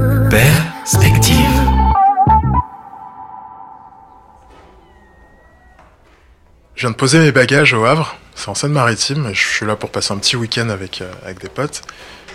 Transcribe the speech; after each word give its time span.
Perspective. 0.00 1.36
Je 6.74 6.80
viens 6.80 6.90
de 6.90 6.96
poser 6.96 7.18
mes 7.18 7.32
bagages 7.32 7.74
au 7.74 7.84
Havre, 7.84 8.16
c'est 8.34 8.48
en 8.48 8.54
Seine-Maritime, 8.54 9.26
et 9.26 9.34
je 9.34 9.46
suis 9.46 9.66
là 9.66 9.76
pour 9.76 9.90
passer 9.90 10.14
un 10.14 10.16
petit 10.16 10.36
week-end 10.36 10.70
avec, 10.70 11.02
euh, 11.02 11.12
avec 11.22 11.40
des 11.40 11.50
potes. 11.50 11.82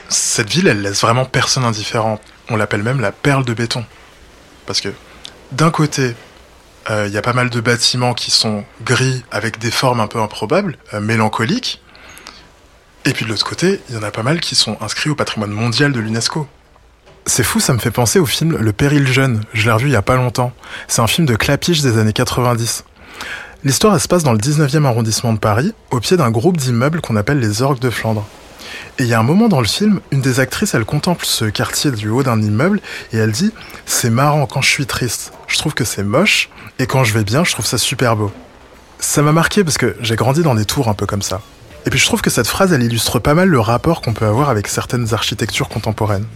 Cette 0.09 0.47
ville, 0.47 0.67
elle 0.67 0.83
laisse 0.83 1.01
vraiment 1.01 1.25
personne 1.25 1.63
indifférent. 1.63 2.21
On 2.49 2.55
l'appelle 2.55 2.83
même 2.83 3.01
la 3.01 3.11
perle 3.11 3.43
de 3.43 3.55
béton. 3.55 3.83
Parce 4.67 4.79
que 4.79 4.89
d'un 5.51 5.71
côté, 5.71 6.15
euh, 6.91 7.07
il 7.07 7.13
y 7.13 7.17
a 7.17 7.23
pas 7.23 7.33
mal 7.33 7.49
de 7.49 7.61
bâtiments 7.61 8.13
qui 8.13 8.29
sont 8.29 8.63
gris 8.83 9.23
avec 9.31 9.57
des 9.57 9.71
formes 9.71 10.01
un 10.01 10.07
peu 10.07 10.19
improbables, 10.19 10.77
euh, 10.93 10.99
mélancoliques. 10.99 11.81
Et 13.05 13.13
puis 13.13 13.25
de 13.25 13.31
l'autre 13.31 13.45
côté, 13.45 13.81
il 13.89 13.95
y 13.95 13.97
en 13.97 14.03
a 14.03 14.11
pas 14.11 14.23
mal 14.23 14.39
qui 14.39 14.53
sont 14.53 14.77
inscrits 14.81 15.09
au 15.09 15.15
patrimoine 15.15 15.51
mondial 15.51 15.91
de 15.93 15.99
l'UNESCO. 15.99 16.47
C'est 17.27 17.43
fou, 17.43 17.59
ça 17.59 17.73
me 17.73 17.79
fait 17.79 17.91
penser 17.91 18.19
au 18.19 18.27
film 18.27 18.55
Le 18.55 18.71
Péril 18.71 19.07
Jeune. 19.07 19.41
Je 19.51 19.65
l'ai 19.65 19.71
revu 19.71 19.87
il 19.87 19.93
y 19.93 19.95
a 19.95 20.03
pas 20.03 20.15
longtemps. 20.15 20.53
C'est 20.87 21.01
un 21.01 21.07
film 21.07 21.25
de 21.25 21.35
Clapiche 21.35 21.81
des 21.81 21.97
années 21.97 22.13
90. 22.13 22.83
L'histoire, 23.63 23.99
se 23.99 24.07
passe 24.07 24.21
dans 24.23 24.31
le 24.31 24.37
19e 24.37 24.85
arrondissement 24.85 25.33
de 25.33 25.39
Paris, 25.39 25.73
au 25.89 25.99
pied 25.99 26.17
d'un 26.17 26.29
groupe 26.29 26.57
d'immeubles 26.57 27.01
qu'on 27.01 27.15
appelle 27.15 27.39
les 27.39 27.63
Orgues 27.63 27.79
de 27.79 27.89
Flandre. 27.89 28.27
Et 28.99 29.03
il 29.03 29.09
y 29.09 29.15
a 29.15 29.19
un 29.19 29.23
moment 29.23 29.47
dans 29.47 29.59
le 29.59 29.65
film, 29.65 30.01
une 30.11 30.21
des 30.21 30.39
actrices, 30.39 30.75
elle 30.75 30.85
contemple 30.85 31.25
ce 31.25 31.45
quartier 31.45 31.89
du 31.89 32.09
haut 32.09 32.21
d'un 32.21 32.39
immeuble 32.39 32.79
et 33.11 33.17
elle 33.17 33.31
dit 33.31 33.51
C'est 33.87 34.11
marrant 34.11 34.45
quand 34.45 34.61
je 34.61 34.69
suis 34.69 34.85
triste, 34.85 35.33
je 35.47 35.57
trouve 35.57 35.73
que 35.73 35.83
c'est 35.83 36.03
moche, 36.03 36.49
et 36.77 36.85
quand 36.85 37.03
je 37.03 37.13
vais 37.13 37.23
bien, 37.23 37.43
je 37.43 37.53
trouve 37.53 37.65
ça 37.65 37.79
super 37.79 38.15
beau. 38.15 38.31
Ça 38.99 39.23
m'a 39.23 39.31
marqué 39.31 39.63
parce 39.63 39.79
que 39.79 39.95
j'ai 39.99 40.15
grandi 40.15 40.43
dans 40.43 40.53
des 40.53 40.65
tours 40.65 40.89
un 40.89 40.93
peu 40.93 41.07
comme 41.07 41.23
ça. 41.23 41.41
Et 41.87 41.89
puis 41.89 41.97
je 41.97 42.05
trouve 42.05 42.21
que 42.21 42.29
cette 42.29 42.47
phrase, 42.47 42.71
elle 42.71 42.83
illustre 42.83 43.17
pas 43.17 43.33
mal 43.33 43.49
le 43.49 43.59
rapport 43.59 44.01
qu'on 44.01 44.13
peut 44.13 44.25
avoir 44.25 44.49
avec 44.49 44.67
certaines 44.67 45.13
architectures 45.13 45.69
contemporaines. 45.69 46.27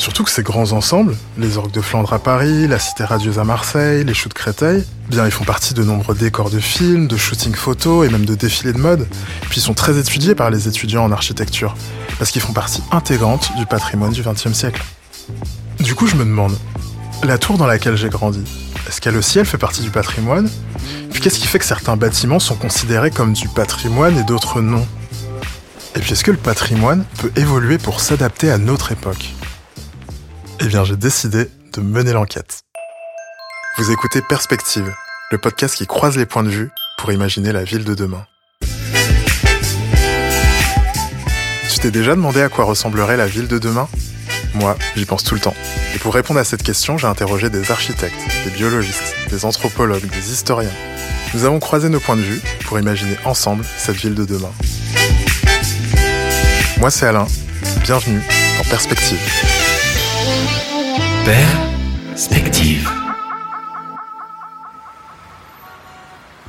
Surtout 0.00 0.24
que 0.24 0.30
ces 0.30 0.42
grands 0.42 0.72
ensembles, 0.72 1.14
les 1.36 1.58
orgues 1.58 1.72
de 1.72 1.82
Flandre 1.82 2.14
à 2.14 2.18
Paris, 2.18 2.66
la 2.66 2.78
Cité 2.78 3.04
radieuse 3.04 3.38
à 3.38 3.44
Marseille, 3.44 4.02
les 4.02 4.14
choux 4.14 4.30
de 4.30 4.34
Créteil, 4.34 4.82
bien 5.10 5.26
ils 5.26 5.30
font 5.30 5.44
partie 5.44 5.74
de 5.74 5.84
nombreux 5.84 6.14
décors 6.14 6.48
de 6.48 6.58
films, 6.58 7.06
de 7.06 7.18
shootings 7.18 7.54
photos 7.54 8.08
et 8.08 8.10
même 8.10 8.24
de 8.24 8.34
défilés 8.34 8.72
de 8.72 8.78
mode. 8.78 9.06
Puis 9.50 9.60
ils 9.60 9.62
sont 9.62 9.74
très 9.74 9.98
étudiés 9.98 10.34
par 10.34 10.48
les 10.48 10.68
étudiants 10.68 11.04
en 11.04 11.12
architecture, 11.12 11.76
parce 12.18 12.30
qu'ils 12.30 12.40
font 12.40 12.54
partie 12.54 12.82
intégrante 12.92 13.54
du 13.58 13.66
patrimoine 13.66 14.12
du 14.12 14.22
XXe 14.22 14.54
siècle. 14.54 14.82
Du 15.80 15.94
coup, 15.94 16.06
je 16.06 16.16
me 16.16 16.24
demande, 16.24 16.56
la 17.22 17.36
tour 17.36 17.58
dans 17.58 17.66
laquelle 17.66 17.98
j'ai 17.98 18.08
grandi, 18.08 18.42
est-ce 18.88 19.02
qu'elle 19.02 19.18
aussi 19.18 19.38
elle 19.38 19.44
fait 19.44 19.58
partie 19.58 19.82
du 19.82 19.90
patrimoine? 19.90 20.48
Puis 21.12 21.20
qu'est-ce 21.20 21.38
qui 21.38 21.46
fait 21.46 21.58
que 21.58 21.66
certains 21.66 21.98
bâtiments 21.98 22.40
sont 22.40 22.56
considérés 22.56 23.10
comme 23.10 23.34
du 23.34 23.48
patrimoine 23.48 24.16
et 24.16 24.22
d'autres 24.22 24.62
non? 24.62 24.86
Et 25.94 26.00
puis 26.00 26.12
est-ce 26.12 26.24
que 26.24 26.30
le 26.30 26.38
patrimoine 26.38 27.04
peut 27.18 27.32
évoluer 27.36 27.76
pour 27.76 28.00
s'adapter 28.00 28.50
à 28.50 28.56
notre 28.56 28.92
époque? 28.92 29.34
Eh 30.62 30.66
bien, 30.66 30.84
j'ai 30.84 30.96
décidé 30.96 31.48
de 31.72 31.80
mener 31.80 32.12
l'enquête. 32.12 32.60
Vous 33.78 33.90
écoutez 33.90 34.20
Perspective, 34.20 34.92
le 35.30 35.38
podcast 35.38 35.74
qui 35.74 35.86
croise 35.86 36.18
les 36.18 36.26
points 36.26 36.42
de 36.42 36.50
vue 36.50 36.70
pour 36.98 37.12
imaginer 37.12 37.50
la 37.52 37.64
ville 37.64 37.84
de 37.84 37.94
demain. 37.94 38.26
Tu 41.72 41.78
t'es 41.78 41.90
déjà 41.90 42.14
demandé 42.14 42.42
à 42.42 42.50
quoi 42.50 42.64
ressemblerait 42.66 43.16
la 43.16 43.26
ville 43.26 43.48
de 43.48 43.58
demain? 43.58 43.88
Moi, 44.52 44.76
j'y 44.96 45.06
pense 45.06 45.24
tout 45.24 45.34
le 45.34 45.40
temps. 45.40 45.54
Et 45.94 45.98
pour 45.98 46.12
répondre 46.12 46.38
à 46.38 46.44
cette 46.44 46.62
question, 46.62 46.98
j'ai 46.98 47.06
interrogé 47.06 47.48
des 47.48 47.70
architectes, 47.70 48.20
des 48.44 48.50
biologistes, 48.50 49.14
des 49.30 49.46
anthropologues, 49.46 50.06
des 50.10 50.32
historiens. 50.32 50.74
Nous 51.32 51.44
avons 51.44 51.58
croisé 51.58 51.88
nos 51.88 52.00
points 52.00 52.16
de 52.16 52.22
vue 52.22 52.40
pour 52.66 52.78
imaginer 52.78 53.16
ensemble 53.24 53.64
cette 53.78 53.96
ville 53.96 54.14
de 54.14 54.26
demain. 54.26 54.52
Moi, 56.78 56.90
c'est 56.90 57.06
Alain. 57.06 57.26
Bienvenue 57.82 58.20
dans 58.58 58.68
Perspective. 58.68 59.59
Perspective. 61.24 62.90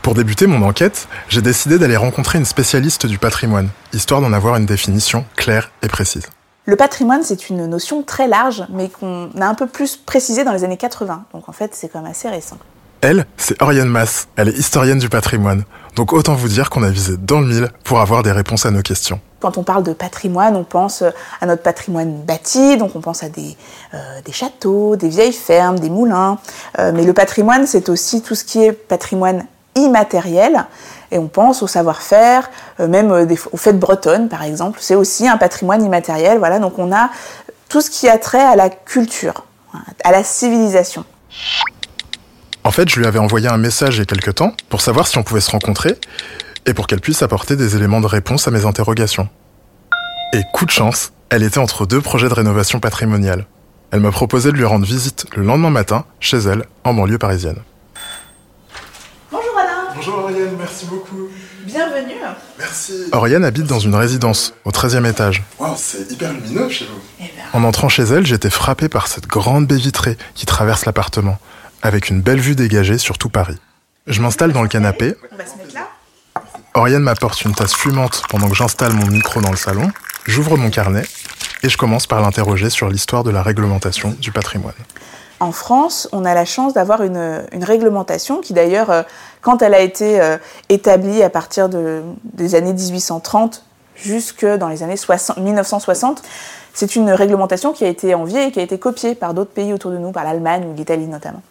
Pour 0.01 0.15
débuter 0.15 0.47
mon 0.47 0.61
enquête, 0.67 1.07
j'ai 1.29 1.41
décidé 1.41 1.77
d'aller 1.77 1.95
rencontrer 1.95 2.39
une 2.39 2.45
spécialiste 2.45 3.05
du 3.05 3.17
patrimoine, 3.17 3.69
histoire 3.93 4.19
d'en 4.19 4.33
avoir 4.33 4.55
une 4.55 4.65
définition 4.65 5.25
claire 5.35 5.71
et 5.83 5.87
précise. 5.87 6.27
Le 6.65 6.75
patrimoine, 6.75 7.23
c'est 7.23 7.49
une 7.49 7.65
notion 7.65 8.03
très 8.03 8.27
large, 8.27 8.65
mais 8.69 8.89
qu'on 8.89 9.29
a 9.39 9.45
un 9.45 9.55
peu 9.55 9.67
plus 9.67 9.97
précisée 9.97 10.43
dans 10.43 10.53
les 10.53 10.63
années 10.63 10.77
80. 10.77 11.25
Donc 11.33 11.49
en 11.49 11.51
fait, 11.51 11.75
c'est 11.75 11.89
quand 11.89 12.01
même 12.01 12.11
assez 12.11 12.29
récent. 12.29 12.57
Elle, 13.01 13.25
c'est 13.35 13.59
Oriane 13.61 13.87
Mass. 13.87 14.27
Elle 14.35 14.49
est 14.49 14.57
historienne 14.57 14.99
du 14.99 15.09
patrimoine. 15.09 15.63
Donc 15.95 16.13
autant 16.13 16.35
vous 16.35 16.47
dire 16.47 16.69
qu'on 16.69 16.83
a 16.83 16.89
visé 16.89 17.17
dans 17.17 17.41
le 17.41 17.47
mille 17.47 17.69
pour 17.83 17.99
avoir 17.99 18.21
des 18.21 18.31
réponses 18.31 18.65
à 18.65 18.71
nos 18.71 18.83
questions. 18.83 19.19
Quand 19.39 19.57
on 19.57 19.63
parle 19.63 19.81
de 19.81 19.93
patrimoine, 19.93 20.55
on 20.55 20.63
pense 20.63 21.03
à 21.41 21.45
notre 21.47 21.63
patrimoine 21.63 22.21
bâti, 22.21 22.77
donc 22.77 22.95
on 22.95 23.01
pense 23.01 23.23
à 23.23 23.29
des, 23.29 23.57
euh, 23.95 23.97
des 24.23 24.31
châteaux, 24.31 24.95
des 24.95 25.09
vieilles 25.09 25.33
fermes, 25.33 25.79
des 25.79 25.89
moulins. 25.89 26.37
Euh, 26.77 26.91
mais 26.93 27.03
le 27.03 27.13
patrimoine, 27.13 27.65
c'est 27.65 27.89
aussi 27.89 28.21
tout 28.21 28.35
ce 28.35 28.43
qui 28.43 28.63
est 28.63 28.71
patrimoine 28.71 29.45
immatériel. 29.75 30.65
Et 31.09 31.17
on 31.17 31.27
pense 31.27 31.63
au 31.63 31.67
savoir-faire, 31.67 32.51
euh, 32.79 32.87
même 32.87 33.11
euh, 33.11 33.25
aux 33.51 33.57
fêtes 33.57 33.79
bretonnes, 33.79 34.29
par 34.29 34.43
exemple. 34.43 34.77
C'est 34.79 34.95
aussi 34.95 35.27
un 35.27 35.37
patrimoine 35.37 35.83
immatériel. 35.83 36.37
Voilà, 36.37 36.59
donc 36.59 36.77
on 36.77 36.93
a 36.93 37.09
tout 37.67 37.81
ce 37.81 37.89
qui 37.89 38.07
a 38.07 38.19
trait 38.19 38.43
à 38.43 38.55
la 38.55 38.69
culture, 38.69 39.45
à 40.03 40.11
la 40.11 40.23
civilisation. 40.23 41.03
En 42.63 42.71
fait, 42.71 42.89
je 42.89 42.99
lui 42.99 43.07
avais 43.07 43.19
envoyé 43.19 43.47
un 43.47 43.57
message 43.57 43.95
il 43.95 43.99
y 43.99 44.01
a 44.01 44.05
quelques 44.05 44.35
temps 44.35 44.53
pour 44.69 44.81
savoir 44.81 45.07
si 45.07 45.17
on 45.17 45.23
pouvait 45.23 45.41
se 45.41 45.49
rencontrer 45.51 45.95
et 46.65 46.73
pour 46.73 46.87
qu'elle 46.87 47.01
puisse 47.01 47.23
apporter 47.23 47.55
des 47.55 47.75
éléments 47.75 48.01
de 48.01 48.05
réponse 48.07 48.47
à 48.47 48.51
mes 48.51 48.65
interrogations. 48.65 49.29
Et 50.33 50.41
coup 50.53 50.65
de 50.65 50.71
chance, 50.71 51.11
elle 51.29 51.43
était 51.43 51.57
entre 51.57 51.85
deux 51.85 52.01
projets 52.01 52.29
de 52.29 52.33
rénovation 52.33 52.79
patrimoniale. 52.79 53.45
Elle 53.91 53.99
m'a 53.99 54.11
proposé 54.11 54.51
de 54.51 54.57
lui 54.57 54.63
rendre 54.63 54.85
visite 54.85 55.25
le 55.35 55.43
lendemain 55.43 55.69
matin, 55.71 56.05
chez 56.19 56.37
elle, 56.37 56.63
en 56.83 56.93
banlieue 56.93 57.17
parisienne. 57.17 57.57
Bonjour 59.31 59.57
Alain, 59.57 59.93
Bonjour 59.95 60.19
Oriane, 60.19 60.55
merci 60.57 60.85
beaucoup. 60.85 61.29
bienvenue. 61.65 62.13
Merci. 62.59 62.93
Oriane 63.11 63.43
habite 63.43 63.65
dans 63.65 63.79
une 63.79 63.95
résidence, 63.95 64.53
au 64.65 64.69
13e 64.69 65.09
étage. 65.09 65.43
Waouh, 65.59 65.73
c'est 65.77 66.09
hyper 66.11 66.31
lumineux 66.31 66.69
chez 66.69 66.85
vous. 66.85 67.01
Eh 67.19 67.23
ben, 67.23 67.59
En 67.59 67.63
entrant 67.65 67.89
chez 67.89 68.03
elle, 68.03 68.25
j'étais 68.25 68.49
frappé 68.51 68.87
par 68.87 69.07
cette 69.07 69.27
grande 69.27 69.67
baie 69.67 69.75
vitrée 69.77 70.17
qui 70.35 70.45
traverse 70.45 70.85
l'appartement, 70.85 71.37
avec 71.81 72.09
une 72.09 72.21
belle 72.21 72.39
vue 72.39 72.55
dégagée 72.55 72.97
sur 72.97 73.17
tout 73.17 73.29
Paris. 73.29 73.57
Je 74.07 74.21
m'installe 74.21 74.51
dans 74.51 74.61
le 74.63 74.67
canapé, 74.67 75.15
on 75.31 75.35
va 75.37 75.45
se 75.45 75.57
mettre 75.57 75.73
là. 75.73 75.87
Oriane 76.73 77.03
m'apporte 77.03 77.41
une 77.43 77.53
tasse 77.53 77.73
fumante 77.73 78.23
pendant 78.29 78.49
que 78.49 78.55
j'installe 78.55 78.93
mon 78.93 79.05
micro 79.07 79.41
dans 79.41 79.51
le 79.51 79.57
salon, 79.57 79.91
j'ouvre 80.25 80.57
mon 80.57 80.69
carnet 80.69 81.03
et 81.63 81.69
je 81.69 81.77
commence 81.77 82.07
par 82.07 82.21
l'interroger 82.21 82.69
sur 82.69 82.89
l'histoire 82.89 83.23
de 83.23 83.29
la 83.31 83.43
réglementation 83.43 84.15
du 84.19 84.31
patrimoine. 84.31 84.73
En 85.39 85.51
France, 85.51 86.07
on 86.11 86.23
a 86.23 86.33
la 86.33 86.45
chance 86.45 86.73
d'avoir 86.73 87.01
une, 87.03 87.43
une 87.51 87.63
réglementation 87.63 88.41
qui 88.41 88.53
d'ailleurs, 88.53 88.89
euh, 88.91 89.01
quand 89.41 89.61
elle 89.63 89.73
a 89.73 89.79
été 89.81 90.21
euh, 90.21 90.37
établie 90.69 91.23
à 91.23 91.29
partir 91.31 91.67
de- 91.67 92.03
des 92.33 92.53
années 92.55 92.73
1830 92.73 93.63
jusque 93.95 94.45
dans 94.45 94.69
les 94.69 94.83
années 94.83 94.97
60 94.97 95.37
1960, 95.37 96.21
c'est 96.73 96.95
une 96.95 97.09
réglementation 97.09 97.73
qui 97.73 97.83
a 97.83 97.87
été 97.87 98.13
enviée 98.15 98.45
et 98.47 98.51
qui 98.51 98.59
a 98.59 98.63
été 98.63 98.77
copiée 98.79 99.13
par 99.15 99.33
d'autres 99.33 99.51
pays 99.51 99.73
autour 99.73 99.91
de 99.91 99.97
nous, 99.97 100.11
par 100.11 100.23
l'Allemagne 100.23 100.63
ou 100.71 100.75
l'Italie 100.75 101.07
notamment. 101.07 101.41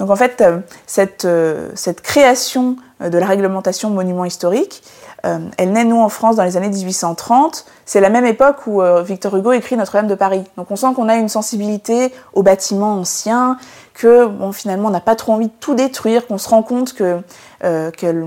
Donc 0.00 0.08
en 0.10 0.16
fait, 0.16 0.40
euh, 0.40 0.58
cette, 0.86 1.26
euh, 1.26 1.68
cette 1.74 2.00
création 2.00 2.76
euh, 3.02 3.10
de 3.10 3.18
la 3.18 3.26
réglementation 3.26 3.90
monument 3.90 4.24
historique, 4.24 4.82
elle 5.22 5.72
naît, 5.72 5.84
nous, 5.84 6.00
en 6.00 6.08
France, 6.08 6.36
dans 6.36 6.44
les 6.44 6.56
années 6.56 6.70
1830. 6.70 7.66
C'est 7.84 8.00
la 8.00 8.08
même 8.08 8.24
époque 8.24 8.66
où 8.66 8.80
Victor 9.04 9.36
Hugo 9.36 9.52
écrit 9.52 9.76
Notre-Dame 9.76 10.06
de 10.06 10.14
Paris. 10.14 10.42
Donc 10.56 10.70
on 10.70 10.76
sent 10.76 10.94
qu'on 10.96 11.10
a 11.10 11.16
une 11.16 11.28
sensibilité 11.28 12.10
aux 12.32 12.42
bâtiments 12.42 12.94
anciens, 12.94 13.58
que 13.92 14.24
bon, 14.24 14.50
finalement 14.52 14.88
on 14.88 14.90
n'a 14.90 15.02
pas 15.02 15.16
trop 15.16 15.34
envie 15.34 15.48
de 15.48 15.52
tout 15.60 15.74
détruire, 15.74 16.26
qu'on 16.26 16.38
se 16.38 16.48
rend 16.48 16.62
compte 16.62 16.94
que, 16.94 17.20
que 17.60 18.24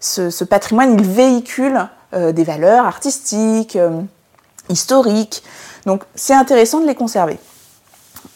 ce, 0.00 0.42
patrimoine, 0.42 0.94
il 0.98 1.04
véhicule 1.06 1.88
des 2.12 2.42
valeurs 2.42 2.86
artistiques, 2.86 3.78
historiques. 4.68 5.44
Donc 5.86 6.02
c'est 6.16 6.34
intéressant 6.34 6.80
de 6.80 6.88
les 6.88 6.96
conserver. 6.96 7.38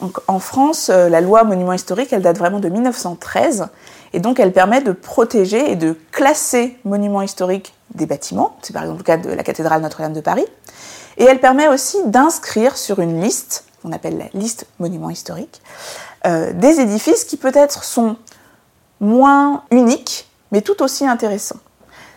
Donc, 0.01 0.19
en 0.27 0.39
France, 0.39 0.89
euh, 0.89 1.09
la 1.09 1.21
loi 1.21 1.43
monument 1.43 1.73
historique, 1.73 2.13
elle 2.13 2.21
date 2.21 2.37
vraiment 2.37 2.59
de 2.59 2.69
1913, 2.69 3.67
et 4.13 4.19
donc 4.19 4.39
elle 4.39 4.53
permet 4.53 4.81
de 4.81 4.91
protéger 4.91 5.71
et 5.71 5.75
de 5.75 5.97
classer 6.11 6.77
monuments 6.85 7.21
historiques 7.21 7.73
des 7.95 8.05
bâtiments, 8.05 8.57
c'est 8.61 8.73
par 8.73 8.83
exemple 8.83 8.99
le 8.99 9.03
cas 9.03 9.17
de 9.17 9.29
la 9.29 9.43
cathédrale 9.43 9.81
Notre-Dame 9.81 10.13
de 10.13 10.21
Paris, 10.21 10.45
et 11.17 11.23
elle 11.23 11.39
permet 11.39 11.67
aussi 11.67 11.97
d'inscrire 12.05 12.77
sur 12.77 12.99
une 12.99 13.21
liste, 13.21 13.65
qu'on 13.81 13.91
appelle 13.91 14.17
la 14.17 14.39
liste 14.39 14.67
monuments 14.79 15.09
historiques, 15.09 15.61
euh, 16.25 16.53
des 16.53 16.79
édifices 16.79 17.23
qui 17.23 17.37
peut-être 17.37 17.83
sont 17.83 18.17
moins 18.99 19.63
uniques, 19.71 20.29
mais 20.51 20.61
tout 20.61 20.81
aussi 20.83 21.07
intéressants. 21.07 21.59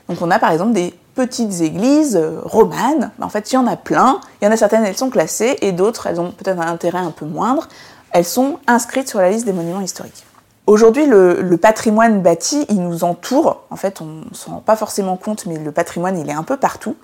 Donc 0.08 0.18
on 0.20 0.30
a 0.30 0.38
par 0.38 0.50
exemple 0.50 0.72
des 0.72 0.94
petites 1.14 1.60
églises 1.60 2.16
euh, 2.16 2.40
romanes, 2.42 3.10
en 3.20 3.28
fait 3.28 3.52
il 3.52 3.54
y 3.54 3.58
en 3.58 3.66
a 3.66 3.76
plein, 3.76 4.20
il 4.40 4.44
y 4.44 4.48
en 4.48 4.52
a 4.52 4.56
certaines 4.56 4.84
elles 4.84 4.96
sont 4.96 5.10
classées 5.10 5.56
et 5.60 5.72
d'autres 5.72 6.06
elles 6.06 6.20
ont 6.20 6.30
peut-être 6.30 6.60
un 6.60 6.68
intérêt 6.68 6.98
un 6.98 7.10
peu 7.10 7.26
moindre, 7.26 7.68
elles 8.12 8.24
sont 8.24 8.58
inscrites 8.66 9.08
sur 9.08 9.20
la 9.20 9.30
liste 9.30 9.44
des 9.46 9.52
monuments 9.52 9.80
historiques. 9.80 10.24
Aujourd'hui 10.66 11.06
le, 11.06 11.40
le 11.42 11.56
patrimoine 11.56 12.22
bâti 12.22 12.66
il 12.68 12.80
nous 12.80 13.04
entoure, 13.04 13.64
en 13.70 13.76
fait 13.76 14.00
on 14.00 14.06
ne 14.30 14.34
s'en 14.34 14.52
rend 14.52 14.60
pas 14.60 14.76
forcément 14.76 15.16
compte 15.16 15.46
mais 15.46 15.58
le 15.58 15.72
patrimoine 15.72 16.18
il 16.18 16.28
est 16.28 16.34
un 16.34 16.44
peu 16.44 16.56
partout 16.56 16.96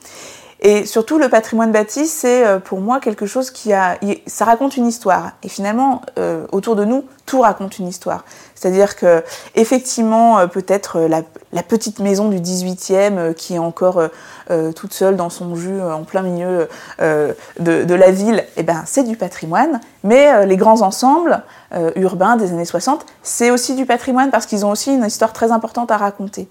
Et 0.61 0.87
surtout, 0.87 1.19
le 1.19 1.29
patrimoine 1.29 1.71
bâti, 1.71 2.07
c'est 2.07 2.47
euh, 2.47 2.59
pour 2.59 2.81
moi 2.81 2.99
quelque 3.01 3.27
chose 3.27 3.51
qui 3.51 3.73
a. 3.73 3.99
Ça 4.27 4.47
raconte 4.47 4.77
une 4.77 4.87
histoire. 4.87 5.33
Et 5.43 5.49
finalement, 5.49 6.01
euh, 6.19 6.47
autour 6.51 6.77
de 6.77 6.85
nous, 6.85 7.05
tout 7.27 7.41
raconte 7.41 7.79
une 7.79 7.89
histoire. 7.89 8.25
C'est-à-dire 8.55 8.97
que, 8.97 9.23
effectivement, 9.55 10.39
euh, 10.39 10.47
peut-être 10.47 11.01
la, 11.01 11.23
la, 11.53 11.63
petite 11.63 11.99
maison 11.99 12.31
du 12.31 12.39
18e 12.39 13.35
qui 13.35 13.57
est 13.57 13.59
encore 13.59 14.01
toute 14.77 14.93
seule 14.93 15.17
dans 15.17 15.29
son 15.29 15.57
jus 15.57 15.83
en 15.83 16.05
plein 16.05 16.23
milieu 16.23 16.69
de, 17.01 17.35
de, 17.59 17.95
la 17.95 18.13
ville, 18.13 18.45
eh 18.57 18.63
ben, 18.63 18.85
c'est 18.87 19.03
du 19.03 19.17
patrimoine. 19.17 19.81
Mais 20.05 20.47
les 20.47 20.57
grands 20.57 20.83
ensembles 20.83 21.43
urbains 21.97 22.37
des 22.37 22.53
années 22.53 22.65
60, 22.65 23.05
c'est 23.25 23.51
aussi 23.51 23.75
du 23.75 23.87
patrimoine 23.87 24.31
parce 24.31 24.47
qu'ils 24.47 24.65
ont 24.65 24.71
aussi 24.71 24.95
une 24.95 25.05
histoire 25.05 25.33
très 25.33 25.51
importante 25.51 25.91
à 25.91 25.97
raconter. 25.97 26.49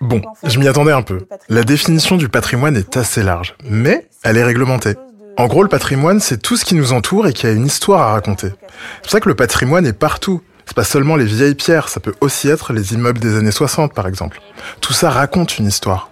Bon, 0.00 0.22
je 0.44 0.58
m'y 0.58 0.68
attendais 0.68 0.92
un 0.92 1.02
peu. 1.02 1.26
La 1.48 1.62
définition 1.62 2.16
du 2.16 2.28
patrimoine 2.28 2.76
est 2.76 2.96
assez 2.96 3.22
large, 3.22 3.54
mais 3.68 4.08
elle 4.22 4.36
est 4.36 4.44
réglementée. 4.44 4.94
En 5.36 5.46
gros, 5.46 5.62
le 5.62 5.68
patrimoine, 5.68 6.20
c'est 6.20 6.40
tout 6.40 6.56
ce 6.56 6.64
qui 6.64 6.74
nous 6.74 6.92
entoure 6.92 7.26
et 7.26 7.32
qui 7.32 7.46
a 7.46 7.50
une 7.50 7.66
histoire 7.66 8.02
à 8.02 8.12
raconter. 8.12 8.48
C'est 8.48 9.02
pour 9.02 9.10
ça 9.10 9.20
que 9.20 9.28
le 9.28 9.34
patrimoine 9.34 9.86
est 9.86 9.92
partout. 9.92 10.42
C'est 10.66 10.76
pas 10.76 10.84
seulement 10.84 11.16
les 11.16 11.24
vieilles 11.24 11.54
pierres, 11.54 11.88
ça 11.88 12.00
peut 12.00 12.14
aussi 12.20 12.48
être 12.48 12.72
les 12.72 12.94
immeubles 12.94 13.18
des 13.18 13.36
années 13.36 13.50
60, 13.50 13.92
par 13.92 14.06
exemple. 14.06 14.40
Tout 14.80 14.92
ça 14.92 15.10
raconte 15.10 15.58
une 15.58 15.66
histoire. 15.66 16.10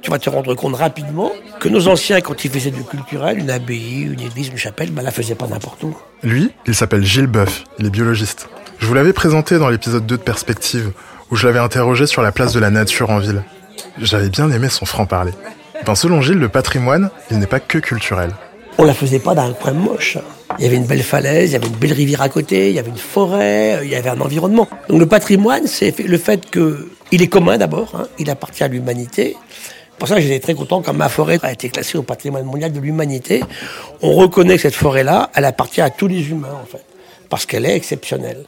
Tu 0.00 0.10
vas 0.10 0.18
te 0.18 0.30
rendre 0.30 0.54
compte 0.54 0.76
rapidement 0.76 1.32
que 1.60 1.68
nos 1.68 1.88
anciens, 1.88 2.20
quand 2.20 2.44
ils 2.44 2.50
faisaient 2.50 2.70
du 2.70 2.84
culturel, 2.84 3.38
une 3.38 3.50
abbaye, 3.50 4.02
une 4.02 4.20
église, 4.20 4.48
une 4.48 4.56
chapelle, 4.56 4.90
ben, 4.90 5.02
la 5.02 5.10
faisaient 5.10 5.34
pas 5.34 5.46
n'importe 5.46 5.82
où. 5.82 5.96
Lui, 6.22 6.50
il 6.66 6.74
s'appelle 6.74 7.04
Gilles 7.04 7.26
Boeuf, 7.26 7.64
il 7.78 7.86
est 7.86 7.90
biologiste. 7.90 8.48
Je 8.78 8.86
vous 8.86 8.94
l'avais 8.94 9.12
présenté 9.12 9.58
dans 9.58 9.68
l'épisode 9.68 10.06
2 10.06 10.18
de 10.18 10.22
Perspective, 10.22 10.92
où 11.34 11.36
je 11.36 11.48
l'avais 11.48 11.58
interrogé 11.58 12.06
sur 12.06 12.22
la 12.22 12.30
place 12.30 12.52
de 12.52 12.60
la 12.60 12.70
nature 12.70 13.10
en 13.10 13.18
ville. 13.18 13.42
J'avais 14.00 14.28
bien 14.28 14.48
aimé 14.52 14.68
son 14.68 14.86
franc-parler. 14.86 15.32
Ben, 15.84 15.96
selon 15.96 16.20
Gilles, 16.20 16.38
le 16.38 16.48
patrimoine, 16.48 17.10
il 17.28 17.40
n'est 17.40 17.48
pas 17.48 17.58
que 17.58 17.78
culturel. 17.78 18.30
On 18.78 18.84
la 18.84 18.94
faisait 18.94 19.18
pas 19.18 19.34
dans 19.34 19.42
un 19.42 19.52
coin 19.52 19.72
moche. 19.72 20.16
Il 20.60 20.64
y 20.64 20.68
avait 20.68 20.76
une 20.76 20.86
belle 20.86 21.02
falaise, 21.02 21.50
il 21.50 21.54
y 21.54 21.56
avait 21.56 21.66
une 21.66 21.74
belle 21.74 21.92
rivière 21.92 22.22
à 22.22 22.28
côté, 22.28 22.68
il 22.68 22.76
y 22.76 22.78
avait 22.78 22.90
une 22.90 22.96
forêt, 22.96 23.80
il 23.82 23.90
y 23.90 23.96
avait 23.96 24.10
un 24.10 24.20
environnement. 24.20 24.68
Donc 24.88 25.00
le 25.00 25.06
patrimoine, 25.06 25.66
c'est 25.66 25.98
le 25.98 26.18
fait 26.18 26.48
que 26.48 26.88
il 27.10 27.20
est 27.20 27.26
commun 27.26 27.58
d'abord, 27.58 27.90
hein, 27.96 28.06
il 28.20 28.30
appartient 28.30 28.62
à 28.62 28.68
l'humanité. 28.68 29.36
Pour 29.98 30.06
ça, 30.06 30.20
j'étais 30.20 30.38
très 30.38 30.54
content 30.54 30.82
quand 30.82 30.94
ma 30.94 31.08
forêt 31.08 31.40
a 31.42 31.50
été 31.50 31.68
classée 31.68 31.98
au 31.98 32.04
patrimoine 32.04 32.44
mondial 32.44 32.72
de 32.72 32.78
l'humanité. 32.78 33.42
On 34.02 34.12
reconnaît 34.12 34.54
que 34.54 34.62
cette 34.62 34.76
forêt-là, 34.76 35.30
elle 35.34 35.46
appartient 35.46 35.80
à 35.80 35.90
tous 35.90 36.06
les 36.06 36.30
humains, 36.30 36.56
en 36.62 36.66
fait, 36.66 36.84
parce 37.28 37.44
qu'elle 37.44 37.66
est 37.66 37.74
exceptionnelle. 37.74 38.44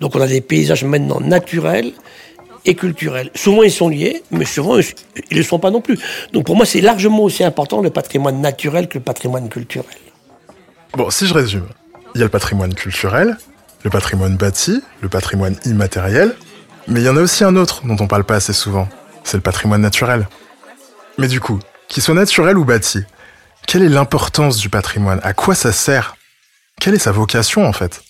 Donc 0.00 0.16
on 0.16 0.20
a 0.20 0.26
des 0.26 0.40
paysages 0.40 0.84
maintenant 0.84 1.20
naturels 1.20 1.92
et 2.64 2.74
culturels. 2.74 3.30
Souvent 3.34 3.62
ils 3.62 3.72
sont 3.72 3.88
liés, 3.88 4.22
mais 4.30 4.44
souvent 4.44 4.78
ils 4.78 4.84
ne 5.32 5.36
le 5.36 5.42
sont 5.42 5.58
pas 5.58 5.70
non 5.70 5.80
plus. 5.80 5.98
Donc 6.32 6.46
pour 6.46 6.56
moi 6.56 6.66
c'est 6.66 6.80
largement 6.80 7.22
aussi 7.22 7.44
important 7.44 7.80
le 7.80 7.90
patrimoine 7.90 8.40
naturel 8.40 8.88
que 8.88 8.98
le 8.98 9.04
patrimoine 9.04 9.48
culturel. 9.48 9.96
Bon, 10.96 11.10
si 11.10 11.26
je 11.26 11.34
résume, 11.34 11.66
il 12.14 12.18
y 12.18 12.22
a 12.22 12.26
le 12.26 12.30
patrimoine 12.30 12.74
culturel, 12.74 13.36
le 13.82 13.90
patrimoine 13.90 14.36
bâti, 14.36 14.80
le 15.00 15.08
patrimoine 15.08 15.56
immatériel, 15.64 16.34
mais 16.86 17.00
il 17.00 17.04
y 17.04 17.08
en 17.08 17.16
a 17.16 17.20
aussi 17.20 17.44
un 17.44 17.56
autre 17.56 17.82
dont 17.84 17.96
on 18.00 18.06
parle 18.06 18.24
pas 18.24 18.36
assez 18.36 18.52
souvent, 18.52 18.88
c'est 19.24 19.36
le 19.36 19.42
patrimoine 19.42 19.80
naturel. 19.80 20.28
Mais 21.18 21.28
du 21.28 21.40
coup, 21.40 21.58
qu'il 21.88 22.02
soit 22.02 22.14
naturel 22.14 22.56
ou 22.58 22.64
bâti, 22.64 23.00
quelle 23.66 23.82
est 23.82 23.88
l'importance 23.88 24.58
du 24.58 24.68
patrimoine? 24.68 25.20
À 25.22 25.32
quoi 25.32 25.54
ça 25.54 25.72
sert? 25.72 26.16
Quelle 26.80 26.94
est 26.94 26.98
sa 26.98 27.12
vocation 27.12 27.66
en 27.66 27.72
fait? 27.72 28.02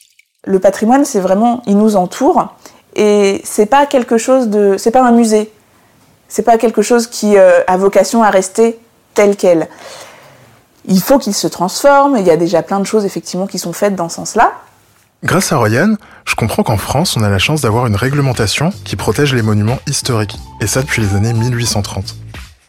Le 0.45 0.59
patrimoine, 0.59 1.05
c'est 1.05 1.21
vraiment, 1.21 1.63
il 1.67 1.77
nous 1.77 1.97
entoure 1.97 2.55
et 2.97 3.41
c'est 3.45 3.67
pas 3.67 3.87
quelque 3.87 4.19
chose 4.19 4.49
de, 4.49 4.77
c'est 4.79 4.91
pas 4.91 5.03
un 5.03 5.13
musée, 5.13 5.51
c'est 6.29 6.43
pas 6.43 6.59
quelque 6.59 6.83
chose 6.83 7.07
qui 7.07 7.37
euh, 7.37 7.61
a 7.67 7.77
vocation 7.77 8.23
à 8.23 8.31
rester 8.31 8.79
tel 9.15 9.37
quel. 9.37 9.69
Il 10.87 11.01
faut 11.01 11.19
qu'il 11.19 11.35
se 11.35 11.47
transforme. 11.47 12.17
Il 12.19 12.27
y 12.27 12.31
a 12.31 12.37
déjà 12.37 12.63
plein 12.63 12.79
de 12.79 12.85
choses 12.85 13.05
effectivement 13.05 13.47
qui 13.47 13.59
sont 13.59 13.73
faites 13.73 13.97
dans 13.97 14.09
ce 14.09 14.17
sens-là. 14.17 14.53
Grâce 15.23 15.53
à 15.53 15.57
Royan, 15.57 15.95
je 16.27 16.35
comprends 16.35 16.63
qu'en 16.63 16.77
France, 16.77 17.17
on 17.17 17.23
a 17.23 17.31
la 17.31 17.39
chance 17.39 17.63
d'avoir 17.63 17.87
une 17.87 17.97
réglementation 17.97 18.71
qui 18.85 18.95
protège 18.95 19.33
les 19.33 19.41
monuments 19.41 19.79
historiques, 19.87 20.37
et 20.61 20.67
ça 20.67 20.83
depuis 20.83 21.01
les 21.01 21.15
années 21.15 21.33
1830. 21.33 22.15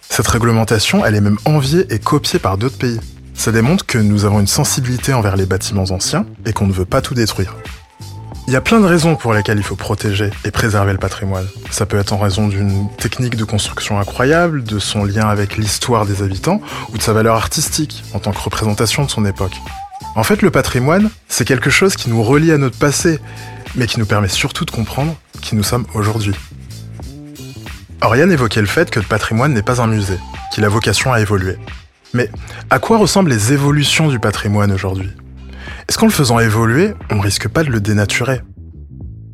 Cette 0.10 0.28
réglementation, 0.28 1.06
elle 1.06 1.16
est 1.16 1.21
même 1.21 1.38
enviée 1.44 1.86
et 1.89 2.00
copiée 2.00 2.39
par 2.39 2.57
d'autres 2.57 2.78
pays. 2.78 3.00
Ça 3.36 3.52
démontre 3.52 3.86
que 3.86 3.98
nous 3.98 4.26
avons 4.26 4.40
une 4.40 4.48
sensibilité 4.48 5.14
envers 5.14 5.36
les 5.36 5.46
bâtiments 5.46 5.84
anciens 5.92 6.26
et 6.46 6.54
qu'on 6.54 6.68
ne 6.68 6.74
veut 6.74 6.86
pas 6.86 7.02
tout 7.02 7.14
détruire. 7.14 7.56
Il 8.48 8.54
y 8.54 8.56
a 8.56 8.62
plein 8.62 8.80
de 8.80 8.86
raisons 8.86 9.16
pour 9.16 9.34
lesquelles 9.34 9.58
il 9.58 9.64
faut 9.64 9.76
protéger 9.76 10.30
et 10.44 10.52
préserver 10.52 10.92
le 10.92 11.00
patrimoine. 11.00 11.48
Ça 11.72 11.86
peut 11.86 11.98
être 11.98 12.14
en 12.14 12.18
raison 12.18 12.48
d'une 12.48 12.88
technique 12.98 13.36
de 13.36 13.44
construction 13.44 14.00
incroyable, 14.00 14.64
de 14.64 14.78
son 14.78 15.04
lien 15.04 15.28
avec 15.28 15.58
l'histoire 15.58 16.06
des 16.06 16.22
habitants 16.22 16.62
ou 16.94 16.98
de 16.98 17.02
sa 17.02 17.12
valeur 17.12 17.36
artistique 17.36 18.04
en 18.14 18.20
tant 18.20 18.32
que 18.32 18.40
représentation 18.40 19.04
de 19.04 19.10
son 19.10 19.26
époque. 19.26 19.56
En 20.16 20.24
fait, 20.24 20.42
le 20.42 20.52
patrimoine, 20.52 21.10
c'est 21.28 21.46
quelque 21.46 21.70
chose 21.70 21.96
qui 21.96 22.10
nous 22.10 22.22
relie 22.22 22.52
à 22.52 22.58
notre 22.58 22.78
passé, 22.78 23.20
mais 23.76 23.88
qui 23.88 24.00
nous 24.00 24.06
permet 24.06 24.30
surtout 24.30 24.66
de 24.66 24.72
comprendre 24.72 25.16
qui 25.42 25.56
nous 25.56 25.64
sommes 25.64 25.86
aujourd'hui. 25.94 26.36
Oriane 28.02 28.31
évoquait 28.31 28.62
le 28.62 28.68
fait 28.68 28.92
que 28.92 29.00
le 29.00 29.06
patrimoine 29.06 29.54
n'est 29.54 29.64
pas 29.64 29.81
un 29.81 29.88
musée, 29.88 30.20
qu'il 30.54 30.64
a 30.66 30.70
vocation 30.70 31.12
à 31.12 31.20
évoluer. 31.20 31.58
Mais 32.13 32.30
à 32.69 32.80
quoi 32.80 32.98
ressemblent 32.98 33.30
les 33.30 33.54
évolutions 33.54 34.10
du 34.10 34.19
patrimoine 34.19 34.72
aujourd'hui? 34.72 35.10
Est-ce 35.88 35.98
qu'en 35.98 36.06
le 36.06 36.12
faisant 36.12 36.40
évoluer, 36.40 36.94
on 37.12 37.16
ne 37.16 37.22
risque 37.22 37.48
pas 37.48 37.63
de 37.63 37.69
le 37.69 37.80
dénaturer? 37.80 38.42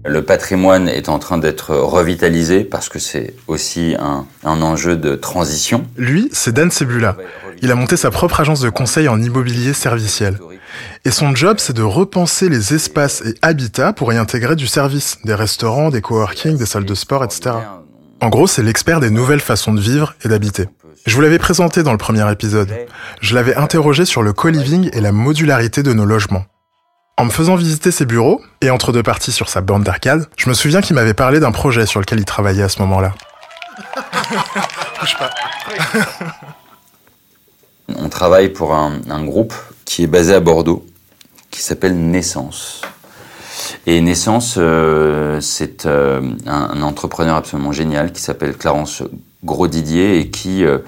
Le 0.03 0.23
patrimoine 0.23 0.89
est 0.89 1.09
en 1.09 1.19
train 1.19 1.37
d'être 1.37 1.75
revitalisé 1.75 2.63
parce 2.63 2.89
que 2.89 2.97
c'est 2.97 3.35
aussi 3.47 3.95
un, 3.99 4.25
enjeu 4.43 4.95
de 4.95 5.15
transition. 5.15 5.85
Lui, 5.95 6.27
c'est 6.31 6.53
Dan 6.53 6.71
Sebula. 6.71 7.15
Il 7.61 7.71
a 7.71 7.75
monté 7.75 7.97
sa 7.97 8.09
propre 8.09 8.39
agence 8.39 8.61
de 8.61 8.69
conseil 8.69 9.07
en 9.07 9.21
immobilier 9.21 9.73
serviciel. 9.73 10.39
Et 11.05 11.11
son 11.11 11.35
job, 11.35 11.57
c'est 11.59 11.75
de 11.75 11.83
repenser 11.83 12.49
les 12.49 12.73
espaces 12.73 13.21
et 13.21 13.35
habitats 13.43 13.93
pour 13.93 14.11
y 14.11 14.17
intégrer 14.17 14.55
du 14.55 14.65
service, 14.65 15.19
des 15.23 15.35
restaurants, 15.35 15.91
des 15.91 16.01
coworking, 16.01 16.57
des 16.57 16.65
salles 16.65 16.85
de 16.85 16.95
sport, 16.95 17.23
etc. 17.23 17.51
En 18.21 18.29
gros, 18.29 18.45
c'est 18.45 18.61
l'expert 18.61 18.99
des 18.99 19.09
nouvelles 19.09 19.39
façons 19.39 19.73
de 19.73 19.81
vivre 19.81 20.13
et 20.23 20.27
d'habiter. 20.27 20.67
Je 21.07 21.15
vous 21.15 21.21
l'avais 21.21 21.39
présenté 21.39 21.81
dans 21.81 21.91
le 21.91 21.97
premier 21.97 22.31
épisode. 22.31 22.71
Je 23.19 23.33
l'avais 23.33 23.55
interrogé 23.55 24.05
sur 24.05 24.21
le 24.21 24.31
co-living 24.31 24.91
et 24.93 25.01
la 25.01 25.11
modularité 25.11 25.81
de 25.81 25.91
nos 25.91 26.05
logements. 26.05 26.45
En 27.17 27.25
me 27.25 27.31
faisant 27.31 27.55
visiter 27.55 27.89
ses 27.89 28.05
bureaux, 28.05 28.39
et 28.61 28.69
entre 28.69 28.91
deux 28.91 29.01
parties 29.01 29.31
sur 29.31 29.49
sa 29.49 29.61
bande 29.61 29.83
d'arcade, 29.83 30.29
je 30.37 30.49
me 30.49 30.53
souviens 30.53 30.81
qu'il 30.81 30.95
m'avait 30.95 31.15
parlé 31.15 31.39
d'un 31.39 31.51
projet 31.51 31.87
sur 31.87 31.99
lequel 31.99 32.19
il 32.19 32.25
travaillait 32.25 32.61
à 32.61 32.69
ce 32.69 32.79
moment-là. 32.83 33.13
On 37.95 38.09
travaille 38.09 38.49
pour 38.49 38.75
un, 38.75 39.23
groupe 39.23 39.53
qui 39.83 40.03
est 40.03 40.07
basé 40.07 40.35
à 40.35 40.39
Bordeaux, 40.39 40.85
qui 41.49 41.61
s'appelle 41.61 41.95
Naissance. 41.95 42.81
Et 43.85 43.99
Naissance, 44.01 44.55
euh, 44.57 45.39
c'est 45.41 45.85
euh, 45.85 46.21
un, 46.45 46.81
entrepreneur 46.81 47.35
absolument 47.35 47.71
génial 47.71 48.11
qui 48.11 48.21
s'appelle 48.21 48.55
Clarence 48.55 49.03
Gros 49.43 49.67
Didier 49.67 50.19
et 50.19 50.29
qui 50.29 50.63
euh, 50.63 50.79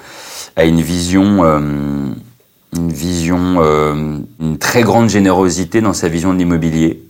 a 0.56 0.66
une 0.66 0.82
vision, 0.82 1.44
euh, 1.44 1.60
une 2.76 2.92
vision, 2.92 3.56
euh, 3.62 4.20
une 4.40 4.58
très 4.60 4.84
grande 4.84 5.10
générosité 5.10 5.82
dans 5.82 5.94
sa 5.94 6.08
vision 6.08 6.34
de 6.34 6.40
l'immobilier. 6.40 7.04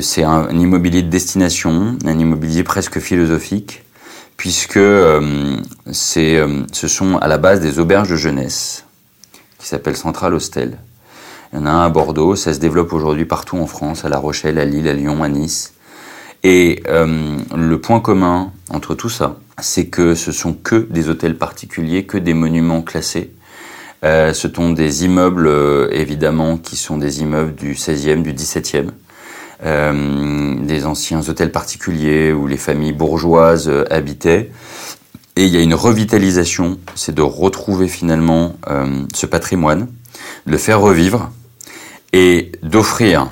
C'est 0.00 0.22
un, 0.22 0.48
immobilier 0.52 1.02
de 1.02 1.10
destination, 1.10 1.98
un 2.06 2.18
immobilier 2.18 2.64
presque 2.64 2.98
philosophique, 2.98 3.84
puisque 4.38 4.80
c'est, 5.92 6.40
ce 6.72 6.88
sont 6.88 7.18
à 7.18 7.28
la 7.28 7.36
base 7.36 7.60
des 7.60 7.78
auberges 7.78 8.08
de 8.08 8.16
jeunesse 8.16 8.86
qui 9.58 9.66
s'appellent 9.66 9.98
Central 9.98 10.32
Hostel. 10.32 10.78
Il 11.56 11.60
y 11.60 11.62
en 11.62 11.66
a 11.66 11.70
un 11.70 11.86
à 11.86 11.88
Bordeaux, 11.88 12.36
ça 12.36 12.52
se 12.52 12.58
développe 12.58 12.92
aujourd'hui 12.92 13.24
partout 13.24 13.56
en 13.56 13.66
France, 13.66 14.04
à 14.04 14.10
La 14.10 14.18
Rochelle, 14.18 14.58
à 14.58 14.66
Lille, 14.66 14.86
à 14.88 14.92
Lyon, 14.92 15.22
à 15.22 15.28
Nice. 15.30 15.72
Et 16.44 16.82
le 16.84 17.76
point 17.76 18.00
commun 18.00 18.52
entre 18.68 18.94
tout 18.94 19.08
ça, 19.08 19.38
c'est 19.58 19.86
que 19.86 20.14
ce 20.14 20.32
sont 20.32 20.52
que 20.52 20.86
des 20.90 21.08
hôtels 21.08 21.38
particuliers, 21.38 22.04
que 22.04 22.18
des 22.18 22.34
monuments 22.34 22.82
classés. 22.82 23.32
Euh, 24.04 24.34
ce 24.34 24.48
sont 24.54 24.70
des 24.70 25.06
immeubles, 25.06 25.46
euh, 25.46 25.88
évidemment, 25.92 26.58
qui 26.58 26.76
sont 26.76 26.98
des 26.98 27.22
immeubles 27.22 27.54
du 27.54 27.72
16e, 27.72 28.20
du 28.20 28.34
17e. 28.34 28.90
Euh, 29.64 30.54
des 30.62 30.84
anciens 30.84 31.26
hôtels 31.26 31.52
particuliers 31.52 32.34
où 32.34 32.46
les 32.46 32.58
familles 32.58 32.92
bourgeoises 32.92 33.70
euh, 33.70 33.84
habitaient. 33.90 34.50
Et 35.36 35.46
il 35.46 35.54
y 35.54 35.56
a 35.56 35.62
une 35.62 35.72
revitalisation, 35.72 36.78
c'est 36.94 37.14
de 37.14 37.22
retrouver 37.22 37.88
finalement 37.88 38.56
ce 39.14 39.26
patrimoine, 39.26 39.86
de 40.46 40.52
le 40.52 40.56
faire 40.56 40.80
revivre 40.80 41.30
et 42.12 42.52
d'offrir 42.62 43.28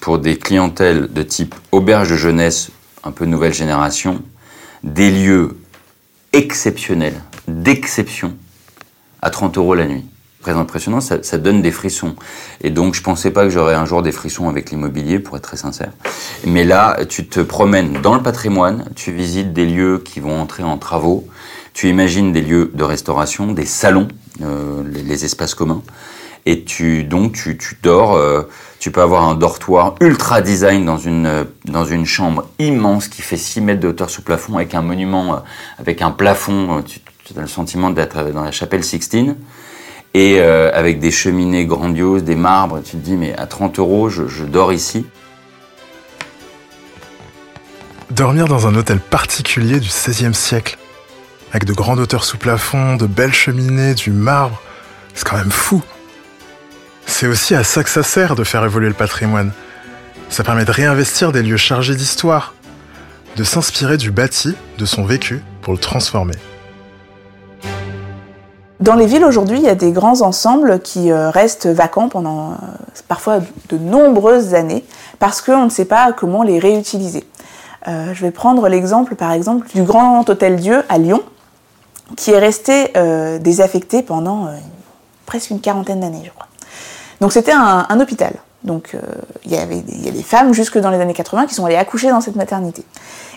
pour 0.00 0.18
des 0.18 0.36
clientèles 0.36 1.12
de 1.12 1.22
type 1.22 1.54
auberge 1.72 2.10
de 2.10 2.16
jeunesse, 2.16 2.70
un 3.04 3.12
peu 3.12 3.24
nouvelle 3.24 3.54
génération, 3.54 4.22
des 4.82 5.10
lieux 5.10 5.56
exceptionnels, 6.32 7.20
d'exception, 7.48 8.36
à 9.22 9.30
30 9.30 9.58
euros 9.58 9.74
la 9.74 9.86
nuit. 9.86 10.04
Très 10.42 10.52
impressionnant, 10.52 11.00
ça, 11.00 11.38
donne 11.38 11.60
des 11.60 11.72
frissons. 11.72 12.14
Et 12.60 12.70
donc, 12.70 12.94
je 12.94 13.02
pensais 13.02 13.32
pas 13.32 13.42
que 13.42 13.50
j'aurais 13.50 13.74
un 13.74 13.84
jour 13.84 14.02
des 14.02 14.12
frissons 14.12 14.48
avec 14.48 14.70
l'immobilier, 14.70 15.18
pour 15.18 15.36
être 15.36 15.42
très 15.42 15.56
sincère. 15.56 15.90
Mais 16.46 16.62
là, 16.62 17.04
tu 17.08 17.26
te 17.26 17.40
promènes 17.40 17.94
dans 18.00 18.14
le 18.14 18.22
patrimoine, 18.22 18.84
tu 18.94 19.10
visites 19.10 19.52
des 19.52 19.66
lieux 19.66 19.98
qui 19.98 20.20
vont 20.20 20.40
entrer 20.40 20.62
en 20.62 20.78
travaux, 20.78 21.26
Tu 21.74 21.88
imagines 21.88 22.32
des 22.32 22.40
lieux 22.40 22.70
de 22.72 22.84
restauration, 22.84 23.52
des 23.52 23.66
salons, 23.66 24.08
euh, 24.40 24.82
les 24.86 25.24
espaces 25.24 25.54
communs, 25.54 25.82
et 26.46 26.62
tu 26.62 27.04
donc 27.04 27.32
tu, 27.32 27.58
tu 27.58 27.76
dors. 27.82 28.14
euh, 28.16 28.48
tu 28.78 28.90
peux 28.92 29.02
avoir 29.02 29.24
un 29.24 29.34
dortoir 29.34 29.96
ultra 30.00 30.40
design 30.40 30.84
dans 30.84 30.96
une 30.96 31.26
euh, 31.26 32.04
chambre 32.04 32.48
immense 32.58 33.08
qui 33.08 33.20
fait 33.20 33.36
6 33.36 33.60
mètres 33.60 33.80
de 33.80 33.88
hauteur 33.88 34.08
sous 34.10 34.22
plafond 34.22 34.56
avec 34.56 34.74
un 34.74 34.82
monument 34.82 35.34
euh, 35.34 35.38
avec 35.78 36.02
un 36.02 36.12
plafond. 36.12 36.82
Tu, 36.82 37.00
as 37.36 37.40
le 37.40 37.48
sentiment 37.48 37.90
d'être 37.90 38.30
dans 38.30 38.44
la 38.44 38.52
chapelle 38.52 38.84
Sixtine 38.84 39.36
et 40.14 40.40
avec 40.40 41.00
des 41.00 41.10
cheminées 41.10 41.66
grandioses, 41.66 42.22
des 42.22 42.36
marbres. 42.36 42.80
Tu 42.82 42.92
te 42.92 42.96
dis 42.98 43.16
mais 43.16 43.36
à 43.36 43.46
30 43.46 43.80
euros, 43.80 44.08
je, 44.08 44.28
je 44.28 44.44
dors 44.44 44.72
ici. 44.72 45.04
Dormir 48.12 48.46
dans 48.46 48.68
un 48.68 48.76
hôtel 48.76 49.00
particulier 49.00 49.80
du 49.80 49.88
XVIe 49.88 50.32
siècle, 50.32 50.78
avec 51.50 51.64
de 51.64 51.72
grandes 51.72 51.98
hauteurs 51.98 52.24
sous 52.24 52.38
plafond, 52.38 52.94
de 52.94 53.06
belles 53.06 53.34
cheminées, 53.34 53.94
du 53.94 54.12
marbre, 54.12 54.62
c'est 55.12 55.26
quand 55.26 55.36
même 55.36 55.50
fou. 55.50 55.82
C'est 57.18 57.28
aussi 57.28 57.54
à 57.54 57.64
ça 57.64 57.82
que 57.82 57.88
ça 57.88 58.02
sert 58.02 58.34
de 58.34 58.44
faire 58.44 58.62
évoluer 58.62 58.88
le 58.88 58.94
patrimoine. 58.94 59.50
Ça 60.28 60.44
permet 60.44 60.66
de 60.66 60.70
réinvestir 60.70 61.32
des 61.32 61.42
lieux 61.42 61.56
chargés 61.56 61.94
d'histoire, 61.94 62.52
de 63.36 63.42
s'inspirer 63.42 63.96
du 63.96 64.10
bâti, 64.10 64.54
de 64.76 64.84
son 64.84 65.02
vécu, 65.02 65.42
pour 65.62 65.72
le 65.72 65.78
transformer. 65.78 66.34
Dans 68.80 68.96
les 68.96 69.06
villes 69.06 69.24
aujourd'hui, 69.24 69.56
il 69.56 69.64
y 69.64 69.68
a 69.70 69.74
des 69.74 69.92
grands 69.92 70.20
ensembles 70.20 70.78
qui 70.80 71.10
euh, 71.10 71.30
restent 71.30 71.68
vacants 71.68 72.10
pendant 72.10 72.50
euh, 72.50 72.54
parfois 73.08 73.38
de 73.70 73.78
nombreuses 73.78 74.52
années 74.52 74.84
parce 75.18 75.40
qu'on 75.40 75.64
ne 75.64 75.70
sait 75.70 75.86
pas 75.86 76.12
comment 76.12 76.42
les 76.42 76.58
réutiliser. 76.58 77.24
Euh, 77.88 78.12
je 78.12 78.20
vais 78.20 78.30
prendre 78.30 78.68
l'exemple 78.68 79.14
par 79.14 79.32
exemple 79.32 79.68
du 79.74 79.84
Grand 79.84 80.28
Hôtel 80.28 80.56
Dieu 80.56 80.82
à 80.90 80.98
Lyon 80.98 81.22
qui 82.14 82.32
est 82.32 82.38
resté 82.38 82.92
désaffecté 83.40 84.02
pendant 84.02 84.50
presque 85.24 85.50
une 85.50 85.60
quarantaine 85.60 86.00
d'années, 86.00 86.22
je 86.24 86.30
crois. 86.30 86.46
Donc 87.20 87.32
c'était 87.32 87.52
un, 87.52 88.00
hôpital. 88.00 88.34
Donc 88.64 88.94
euh, 88.94 89.00
il 89.44 89.52
y 89.52 89.56
avait 89.56 89.76
a 89.76 90.10
des 90.10 90.22
femmes 90.22 90.52
jusque 90.52 90.78
dans 90.78 90.90
les 90.90 91.00
années 91.00 91.14
80 91.14 91.46
qui 91.46 91.54
sont 91.54 91.64
allées 91.64 91.76
accoucher 91.76 92.10
dans 92.10 92.20
cette 92.20 92.36
maternité. 92.36 92.84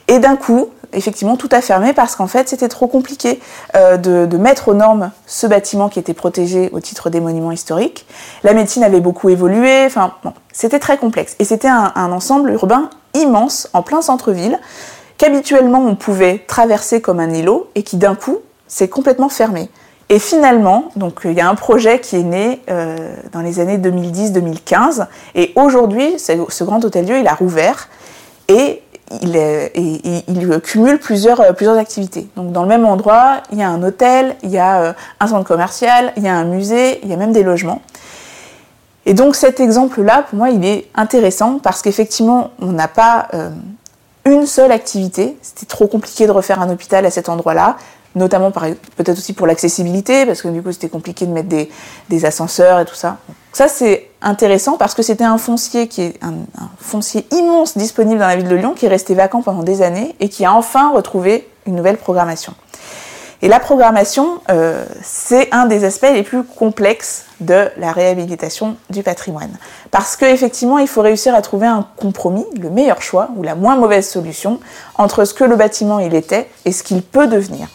Et 0.07 0.17
d'un 0.17 0.35
coup, 0.35 0.69
effectivement, 0.91 1.37
tout 1.37 1.49
a 1.51 1.61
fermé 1.61 1.93
parce 1.93 2.15
qu'en 2.15 2.25
fait, 2.25 2.49
c'était 2.49 2.67
trop 2.67 2.87
compliqué 2.87 3.39
euh, 3.75 3.97
de, 3.97 4.37
mettre 4.37 4.69
aux 4.69 4.73
normes 4.73 5.11
ce 5.27 5.45
bâtiment 5.45 5.87
qui 5.87 5.99
était 5.99 6.15
protégé 6.15 6.69
au 6.73 6.79
titre 6.79 7.11
des 7.11 7.19
monuments 7.19 7.51
historiques. 7.51 8.07
La 8.43 8.53
médecine 8.53 8.83
avait 8.83 9.01
beaucoup 9.01 9.29
évolué, 9.29 9.85
enfin, 9.85 10.13
c'était 10.51 10.79
très 10.79 10.97
complexe. 10.97 11.35
Et 11.37 11.43
c'était 11.43 11.67
un, 11.67 11.91
un 11.95 12.11
ensemble 12.11 12.51
urbain 12.51 12.89
immense, 13.13 13.69
en 13.73 13.83
plein 13.83 14.01
centre-ville, 14.01 14.59
qu'habituellement 15.17 15.85
on 15.85 15.95
pouvait 15.95 16.43
traverser 16.47 17.01
comme 17.01 17.19
un 17.19 17.29
îlot 17.29 17.69
et 17.75 17.83
qui 17.83 17.97
d'un 17.97 18.15
coup 18.15 18.39
s'est 18.67 18.87
complètement 18.87 19.29
fermé. 19.29 19.69
Et 20.11 20.17
finalement, 20.17 20.85
donc 20.95 21.21
il 21.23 21.33
y 21.33 21.41
a 21.41 21.47
un 21.47 21.55
projet 21.55 21.99
qui 21.99 22.15
est 22.15 22.23
né 22.23 22.61
euh, 22.69 23.13
dans 23.31 23.41
les 23.41 23.59
années 23.59 23.77
2010-2015, 23.77 25.05
et 25.35 25.53
aujourd'hui, 25.55 26.17
ce 26.17 26.63
grand 26.63 26.83
hôtel-dieu, 26.83 27.19
il 27.19 27.27
a 27.27 27.35
rouvert 27.35 27.87
et 28.47 28.81
il, 29.21 30.61
cumule 30.63 30.97
plusieurs, 30.97 31.39
euh, 31.41 31.53
plusieurs 31.53 31.77
activités. 31.77 32.27
Donc 32.35 32.51
dans 32.51 32.63
le 32.63 32.67
même 32.67 32.85
endroit, 32.85 33.43
il 33.51 33.59
y 33.59 33.63
a 33.63 33.69
un 33.69 33.83
hôtel, 33.83 34.35
il 34.41 34.49
y 34.49 34.57
a 34.57 34.81
euh, 34.81 34.93
un 35.19 35.27
centre 35.27 35.47
commercial, 35.47 36.11
il 36.17 36.23
y 36.23 36.27
a 36.27 36.35
un 36.35 36.45
musée, 36.45 36.99
il 37.03 37.09
y 37.09 37.13
a 37.13 37.15
même 37.15 37.31
des 37.31 37.43
logements. 37.43 37.81
Et 39.05 39.13
donc 39.13 39.35
cet 39.35 39.59
exemple-là, 39.59 40.25
pour 40.27 40.39
moi, 40.39 40.49
il 40.49 40.65
est 40.65 40.87
intéressant 40.95 41.59
parce 41.59 41.83
qu'effectivement, 41.83 42.49
on 42.59 42.71
n'a 42.71 42.87
pas 42.87 43.27
une 44.25 44.45
seule 44.45 44.71
activité. 44.71 45.37
C'était 45.41 45.65
trop 45.65 45.87
compliqué 45.87 46.27
de 46.27 46.31
refaire 46.31 46.61
un 46.61 46.69
hôpital 46.69 47.05
à 47.05 47.09
cet 47.09 47.29
endroit-là, 47.29 47.77
notamment 48.15 48.51
peut-être 48.51 49.17
aussi 49.17 49.33
pour 49.33 49.47
l'accessibilité, 49.47 50.25
parce 50.25 50.41
que 50.41 50.47
du 50.47 50.61
coup, 50.61 50.71
c'était 50.71 50.89
compliqué 50.89 51.25
de 51.25 51.31
mettre 51.31 51.49
des, 51.49 52.25
ascenseurs 52.25 52.79
et 52.79 52.85
tout 52.85 52.95
ça. 52.95 53.17
Ça, 53.53 53.67
c'est 53.67 54.09
intéressant 54.21 54.77
parce 54.77 54.93
que 54.93 55.01
c'était 55.01 55.23
un 55.23 55.37
foncier 55.37 55.87
qui 55.87 56.01
est 56.01 56.23
un, 56.23 56.33
un 56.61 56.69
foncier 56.79 57.25
immense 57.31 57.77
disponible 57.77 58.19
dans 58.19 58.27
la 58.27 58.35
ville 58.35 58.47
de 58.47 58.55
Lyon 58.55 58.73
qui 58.75 58.85
est 58.85 58.89
resté 58.89 59.15
vacant 59.15 59.41
pendant 59.41 59.63
des 59.63 59.81
années 59.81 60.15
et 60.19 60.29
qui 60.29 60.45
a 60.45 60.53
enfin 60.53 60.91
retrouvé 60.91 61.47
une 61.65 61.75
nouvelle 61.75 61.97
programmation. 61.97 62.53
Et 63.41 63.47
la 63.47 63.59
programmation, 63.59 64.41
euh, 64.49 64.85
c'est 65.01 65.47
un 65.53 65.65
des 65.65 65.85
aspects 65.85 66.11
les 66.11 66.23
plus 66.23 66.43
complexes 66.43 67.25
de 67.39 67.69
la 67.77 67.93
réhabilitation 67.93 68.75
du 68.89 69.01
patrimoine. 69.01 69.51
Parce 69.91 70.17
qu'effectivement, 70.17 70.77
il 70.77 70.89
faut 70.89 71.01
réussir 71.01 71.33
à 71.33 71.41
trouver 71.41 71.67
un 71.67 71.87
compromis, 71.95 72.45
le 72.61 72.69
meilleur 72.69 73.01
choix 73.01 73.29
ou 73.37 73.43
la 73.43 73.55
moins 73.55 73.77
mauvaise 73.77 74.09
solution 74.09 74.59
entre 74.97 75.23
ce 75.23 75.33
que 75.33 75.45
le 75.45 75.55
bâtiment 75.55 75.99
il 75.99 76.15
était 76.15 76.49
et 76.65 76.73
ce 76.73 76.83
qu'il 76.83 77.01
peut 77.01 77.27
devenir. 77.27 77.69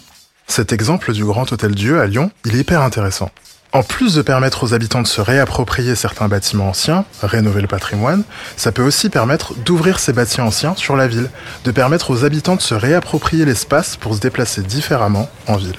Cet 0.57 0.73
exemple 0.73 1.13
du 1.13 1.25
Grand 1.25 1.51
Hôtel 1.51 1.75
Dieu 1.75 2.01
à 2.01 2.07
Lyon, 2.07 2.31
il 2.45 2.55
est 2.55 2.61
hyper 2.61 2.81
intéressant. 2.81 3.29
En 3.73 3.83
plus 3.83 4.15
de 4.15 4.23
permettre 4.23 4.63
aux 4.63 4.73
habitants 4.73 5.03
de 5.03 5.09
se 5.09 5.21
réapproprier 5.21 5.97
certains 5.97 6.29
bâtiments 6.29 6.69
anciens, 6.69 7.05
rénover 7.25 7.61
le 7.61 7.67
patrimoine, 7.67 8.23
ça 8.57 8.71
peut 8.71 8.85
aussi 8.85 9.09
permettre 9.09 9.55
d'ouvrir 9.55 9.99
ces 9.99 10.13
bâtiments 10.13 10.47
anciens 10.47 10.77
sur 10.77 10.95
la 10.95 11.09
ville, 11.09 11.29
de 11.65 11.73
permettre 11.73 12.13
aux 12.13 12.25
habitants 12.25 12.55
de 12.55 12.61
se 12.61 12.75
réapproprier 12.75 13.45
l'espace 13.45 13.97
pour 13.97 14.15
se 14.15 14.21
déplacer 14.21 14.63
différemment 14.63 15.29
en 15.49 15.57
ville. 15.57 15.75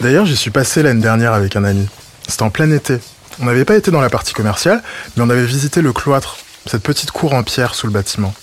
D'ailleurs, 0.00 0.24
j'y 0.24 0.36
suis 0.36 0.52
passé 0.52 0.84
l'année 0.84 1.02
dernière 1.02 1.32
avec 1.32 1.56
un 1.56 1.64
ami. 1.64 1.88
C'était 2.28 2.44
en 2.44 2.50
plein 2.50 2.70
été. 2.70 3.00
On 3.40 3.46
n'avait 3.46 3.64
pas 3.64 3.74
été 3.74 3.90
dans 3.90 4.00
la 4.00 4.08
partie 4.08 4.34
commerciale, 4.34 4.84
mais 5.16 5.24
on 5.24 5.30
avait 5.30 5.46
visité 5.46 5.82
le 5.82 5.92
cloître, 5.92 6.36
cette 6.66 6.84
petite 6.84 7.10
cour 7.10 7.34
en 7.34 7.42
pierre 7.42 7.74
sous 7.74 7.88
le 7.88 7.92
bâtiment. 7.92 8.34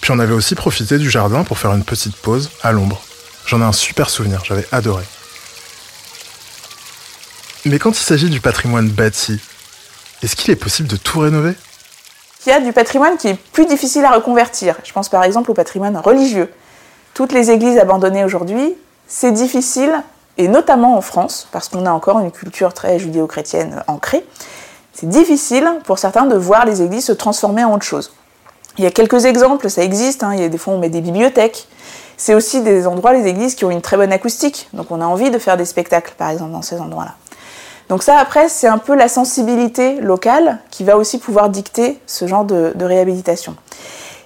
Puis 0.00 0.12
on 0.12 0.20
avait 0.20 0.32
aussi 0.32 0.54
profité 0.54 0.98
du 0.98 1.10
jardin 1.10 1.42
pour 1.42 1.58
faire 1.58 1.72
une 1.72 1.82
petite 1.82 2.14
pause 2.14 2.50
à 2.62 2.70
l'ombre. 2.70 3.02
J'en 3.46 3.60
ai 3.60 3.64
un 3.64 3.72
super 3.72 4.10
souvenir, 4.10 4.44
j'avais 4.44 4.66
adoré. 4.72 5.04
Mais 7.64 7.78
quand 7.78 7.90
il 7.90 8.04
s'agit 8.04 8.30
du 8.30 8.40
patrimoine 8.40 8.88
bâti, 8.88 9.40
est-ce 10.22 10.36
qu'il 10.36 10.52
est 10.52 10.56
possible 10.56 10.88
de 10.88 10.96
tout 10.96 11.20
rénover? 11.20 11.54
Il 12.44 12.50
y 12.50 12.52
a 12.52 12.60
du 12.60 12.72
patrimoine 12.72 13.16
qui 13.16 13.28
est 13.28 13.34
plus 13.34 13.66
difficile 13.66 14.04
à 14.04 14.12
reconvertir. 14.12 14.76
Je 14.84 14.92
pense 14.92 15.08
par 15.08 15.24
exemple 15.24 15.50
au 15.50 15.54
patrimoine 15.54 15.96
religieux. 15.96 16.52
Toutes 17.14 17.32
les 17.32 17.50
églises 17.50 17.78
abandonnées 17.78 18.24
aujourd'hui, 18.24 18.74
c'est 19.08 19.32
difficile, 19.32 20.02
et 20.38 20.48
notamment 20.48 20.96
en 20.96 21.00
France, 21.00 21.48
parce 21.50 21.68
qu'on 21.68 21.86
a 21.86 21.90
encore 21.90 22.20
une 22.20 22.30
culture 22.30 22.74
très 22.74 22.98
judéo-chrétienne 22.98 23.82
ancrée, 23.86 24.24
c'est 24.92 25.08
difficile 25.08 25.68
pour 25.84 25.98
certains 25.98 26.26
de 26.26 26.36
voir 26.36 26.66
les 26.66 26.82
églises 26.82 27.06
se 27.06 27.12
transformer 27.12 27.64
en 27.64 27.74
autre 27.74 27.84
chose. 27.84 28.12
Il 28.78 28.84
y 28.84 28.86
a 28.86 28.90
quelques 28.90 29.24
exemples, 29.24 29.70
ça 29.70 29.82
existe, 29.82 30.22
hein. 30.22 30.34
il 30.34 30.40
y 30.40 30.44
a 30.44 30.48
des 30.48 30.58
fois 30.58 30.74
on 30.74 30.78
met 30.78 30.88
des 30.88 31.00
bibliothèques. 31.00 31.68
C'est 32.16 32.34
aussi 32.34 32.62
des 32.62 32.86
endroits, 32.86 33.12
les 33.12 33.26
églises, 33.26 33.54
qui 33.54 33.64
ont 33.64 33.70
une 33.70 33.82
très 33.82 33.96
bonne 33.96 34.12
acoustique, 34.12 34.68
donc 34.72 34.90
on 34.90 35.00
a 35.00 35.06
envie 35.06 35.30
de 35.30 35.38
faire 35.38 35.56
des 35.56 35.66
spectacles, 35.66 36.14
par 36.16 36.30
exemple, 36.30 36.52
dans 36.52 36.62
ces 36.62 36.80
endroits-là. 36.80 37.14
Donc 37.88 38.02
ça, 38.02 38.18
après, 38.18 38.48
c'est 38.48 38.66
un 38.66 38.78
peu 38.78 38.94
la 38.94 39.08
sensibilité 39.08 40.00
locale 40.00 40.58
qui 40.70 40.82
va 40.82 40.96
aussi 40.96 41.18
pouvoir 41.18 41.50
dicter 41.50 42.00
ce 42.06 42.26
genre 42.26 42.44
de, 42.44 42.72
réhabilitation. 42.80 43.54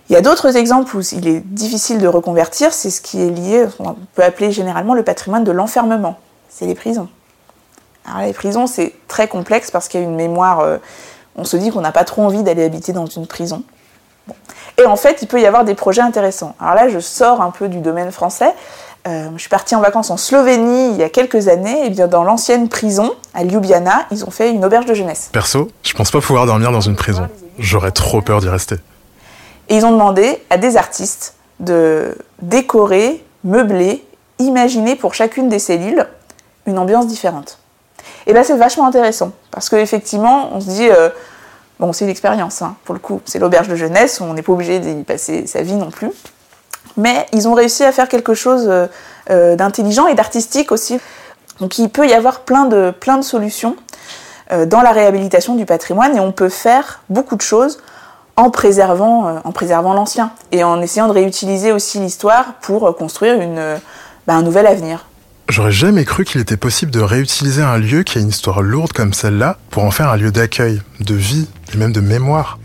Il 0.09 0.15
y 0.15 0.17
a 0.17 0.23
d'autres 0.23 0.57
exemples 0.57 0.97
où 0.97 1.01
il 1.13 1.29
est 1.29 1.41
difficile 1.41 1.99
de 1.99 2.09
reconvertir, 2.09 2.73
c'est 2.73 2.91
ce 2.91 3.01
qui 3.01 3.21
est 3.21 3.31
lié, 3.31 3.67
on 3.79 3.95
peut 4.15 4.25
appeler 4.25 4.51
généralement 4.51 4.95
le 4.95 5.05
patrimoine 5.05 5.45
de 5.45 5.53
l'enfermement. 5.53 6.19
C'est 6.49 6.67
les 6.67 6.75
prisons. 6.75 7.09
Alors 8.07 8.27
les 8.27 8.33
prisons, 8.33 8.67
c'est 8.67 8.95
très 9.07 9.29
complexe 9.29 9.71
parce 9.71 9.89
qu'il 9.89 10.01
y 10.01 10.03
a 10.03 10.07
une 10.07 10.17
mémoire, 10.17 10.61
euh, 10.61 10.79
on 11.37 11.45
se 11.45 11.57
dit 11.57 11.71
qu'on 11.71 11.83
n'a 11.83 11.93
pas 11.93 12.05
trop 12.05 12.23
envie 12.23 12.43
d'aller 12.43 12.65
habiter 12.65 12.93
dans 12.93 13.07
une 13.07 13.27
prison. 13.27 13.63
Et 14.81 14.87
en 14.87 14.97
fait, 14.97 15.19
il 15.21 15.29
peut 15.29 15.41
y 15.41 15.47
avoir 15.47 15.65
des 15.65 15.75
projets 15.75 16.01
intéressants. 16.01 16.55
Alors 16.61 16.75
là, 16.75 16.89
je 16.89 16.99
sors 16.99 17.43
un 17.43 17.51
peu 17.51 17.69
du 17.69 17.79
domaine 17.79 18.11
français. 18.11 18.55
Euh, 19.07 19.29
je 19.35 19.41
suis 19.41 19.51
partie 19.51 19.75
en 19.75 19.81
vacances 19.81 20.11
en 20.11 20.17
Slovénie 20.17 20.91
il 20.91 20.97
y 20.97 21.03
a 21.03 21.09
quelques 21.09 21.49
années, 21.49 21.87
et 21.87 21.91
bien 21.91 22.07
dans 22.07 22.23
l'ancienne 22.23 22.69
prison 22.69 23.15
à 23.35 23.45
Ljubljana, 23.45 24.07
ils 24.11 24.25
ont 24.25 24.31
fait 24.31 24.51
une 24.51 24.65
auberge 24.65 24.87
de 24.87 24.95
jeunesse. 24.95 25.31
Perso, 25.33 25.69
je 25.83 25.93
pense 25.95 26.11
pas 26.11 26.21
pouvoir 26.21 26.47
dormir 26.47 26.71
dans 26.73 26.81
une 26.81 26.97
prison. 26.97 27.29
J'aurais 27.59 27.93
trop 27.93 28.21
peur 28.21 28.41
d'y 28.41 28.49
rester. 28.49 28.77
Et 29.69 29.77
ils 29.77 29.87
ont 29.87 29.93
demandé 29.93 30.43
à 30.51 30.57
des 30.59 30.77
artistes 30.77 31.35
de 31.61 32.17
décorer, 32.43 33.25
meubler, 33.45 34.05
imaginer 34.39 34.97
pour 34.97 35.15
chacune 35.15 35.49
des 35.49 35.59
cellules 35.59 36.07
une 36.67 36.79
ambiance 36.79 37.07
différente. 37.07 37.59
Et 38.27 38.33
là, 38.33 38.45
c'est 38.45 38.57
vachement 38.57 38.87
intéressant 38.87 39.33
parce 39.51 39.69
qu'effectivement, 39.69 40.51
on 40.53 40.61
se 40.61 40.67
dit, 40.67 40.89
euh, 40.89 41.11
bon, 41.81 41.93
c'est 41.93 42.05
une 42.05 42.11
expérience, 42.11 42.63
hein, 42.63 42.77
pour 42.85 42.95
le 42.95 43.01
coup, 43.01 43.21
c'est 43.25 43.39
l'auberge 43.39 43.67
de 43.67 43.75
jeunesse, 43.75 44.21
on 44.21 44.35
n'est 44.35 44.43
pas 44.43 44.53
obligé 44.53 44.79
d'y 44.79 45.03
passer 45.03 45.47
sa 45.47 45.63
vie 45.63 45.75
non 45.75 45.91
plus. 45.91 46.11
Mais 46.97 47.27
ils 47.33 47.49
ont 47.49 47.55
réussi 47.55 47.83
à 47.85 47.93
faire 47.93 48.09
quelque 48.09 48.35
chose 48.35 48.67
euh, 48.69 48.87
euh, 49.31 49.57
d'intelligent 49.57 50.07
et 50.07 50.15
d'artistique 50.15 50.73
aussi. 50.73 51.01
Donc 51.59 51.79
il 51.79 51.89
peut 51.89 52.07
y 52.07 52.13
avoir 52.13 52.41
plein 52.41 52.67
de, 52.67 52.93
solutions 53.23 53.77
euh, 54.53 54.67
dans 54.67 54.83
la 54.83 54.93
réhabilitation 54.93 55.55
du 55.55 55.67
patrimoine 55.67 56.17
et 56.17 56.21
on 56.21 56.33
peut 56.33 56.49
faire 56.49 57.01
beaucoup 57.09 57.37
de 57.37 57.43
choses 57.43 57.81
en 58.37 58.51
préservant, 58.51 59.41
en 59.45 59.53
préservant 59.53 59.93
l'ancien 59.93 60.31
et 60.51 60.65
en 60.65 60.81
essayant 60.81 61.09
de 61.09 61.13
réutiliser 61.13 61.73
aussi 61.73 61.99
l'histoire 61.99 62.55
pour 62.63 62.97
construire 62.97 63.39
bah, 64.27 64.35
un 64.35 64.43
nouvel 64.43 64.67
avenir. 64.67 65.05
J'aurais 65.51 65.73
jamais 65.73 66.05
cru 66.05 66.25
qu'il 66.25 66.41
était 66.41 66.57
possible 66.57 66.93
de 66.93 67.01
réutiliser 67.01 67.61
un 67.61 67.77
lieu 67.77 68.05
qui 68.05 68.19
a 68.19 68.21
une 68.21 68.29
histoire 68.29 68.63
lourde 68.63 68.93
comme 68.93 69.13
celle-là 69.13 69.59
pour 69.71 69.83
en 69.83 69.91
faire 69.91 70.09
un 70.09 70.17
lieu 70.17 70.31
d'accueil, 70.31 70.81
de 71.01 71.15
vie 71.15 71.49
et 71.75 71.77
même 71.77 71.93
de 71.93 72.01
mémoire. 72.01 72.61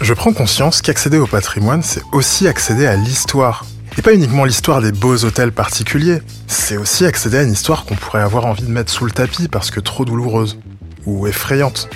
Je 0.00 0.14
prends 0.14 0.32
conscience 0.32 0.80
qu'accéder 0.80 1.18
au 1.18 1.26
patrimoine, 1.26 1.82
c'est 1.82 2.02
aussi 2.12 2.48
accéder 2.48 2.86
à 2.86 2.96
l'histoire. 2.96 3.66
Et 3.98 4.02
pas 4.02 4.14
uniquement 4.14 4.46
l'histoire 4.46 4.80
des 4.80 4.90
beaux 4.90 5.22
hôtels 5.22 5.52
particuliers, 5.52 6.22
c'est 6.46 6.78
aussi 6.78 7.04
accéder 7.04 7.36
à 7.36 7.42
une 7.42 7.52
histoire 7.52 7.84
qu'on 7.84 7.94
pourrait 7.94 8.22
avoir 8.22 8.46
envie 8.46 8.62
de 8.64 8.70
mettre 8.70 8.90
sous 8.90 9.04
le 9.04 9.10
tapis 9.10 9.48
parce 9.48 9.70
que 9.70 9.80
trop 9.80 10.06
douloureuse 10.06 10.58
ou 11.04 11.26
effrayante. 11.26 11.90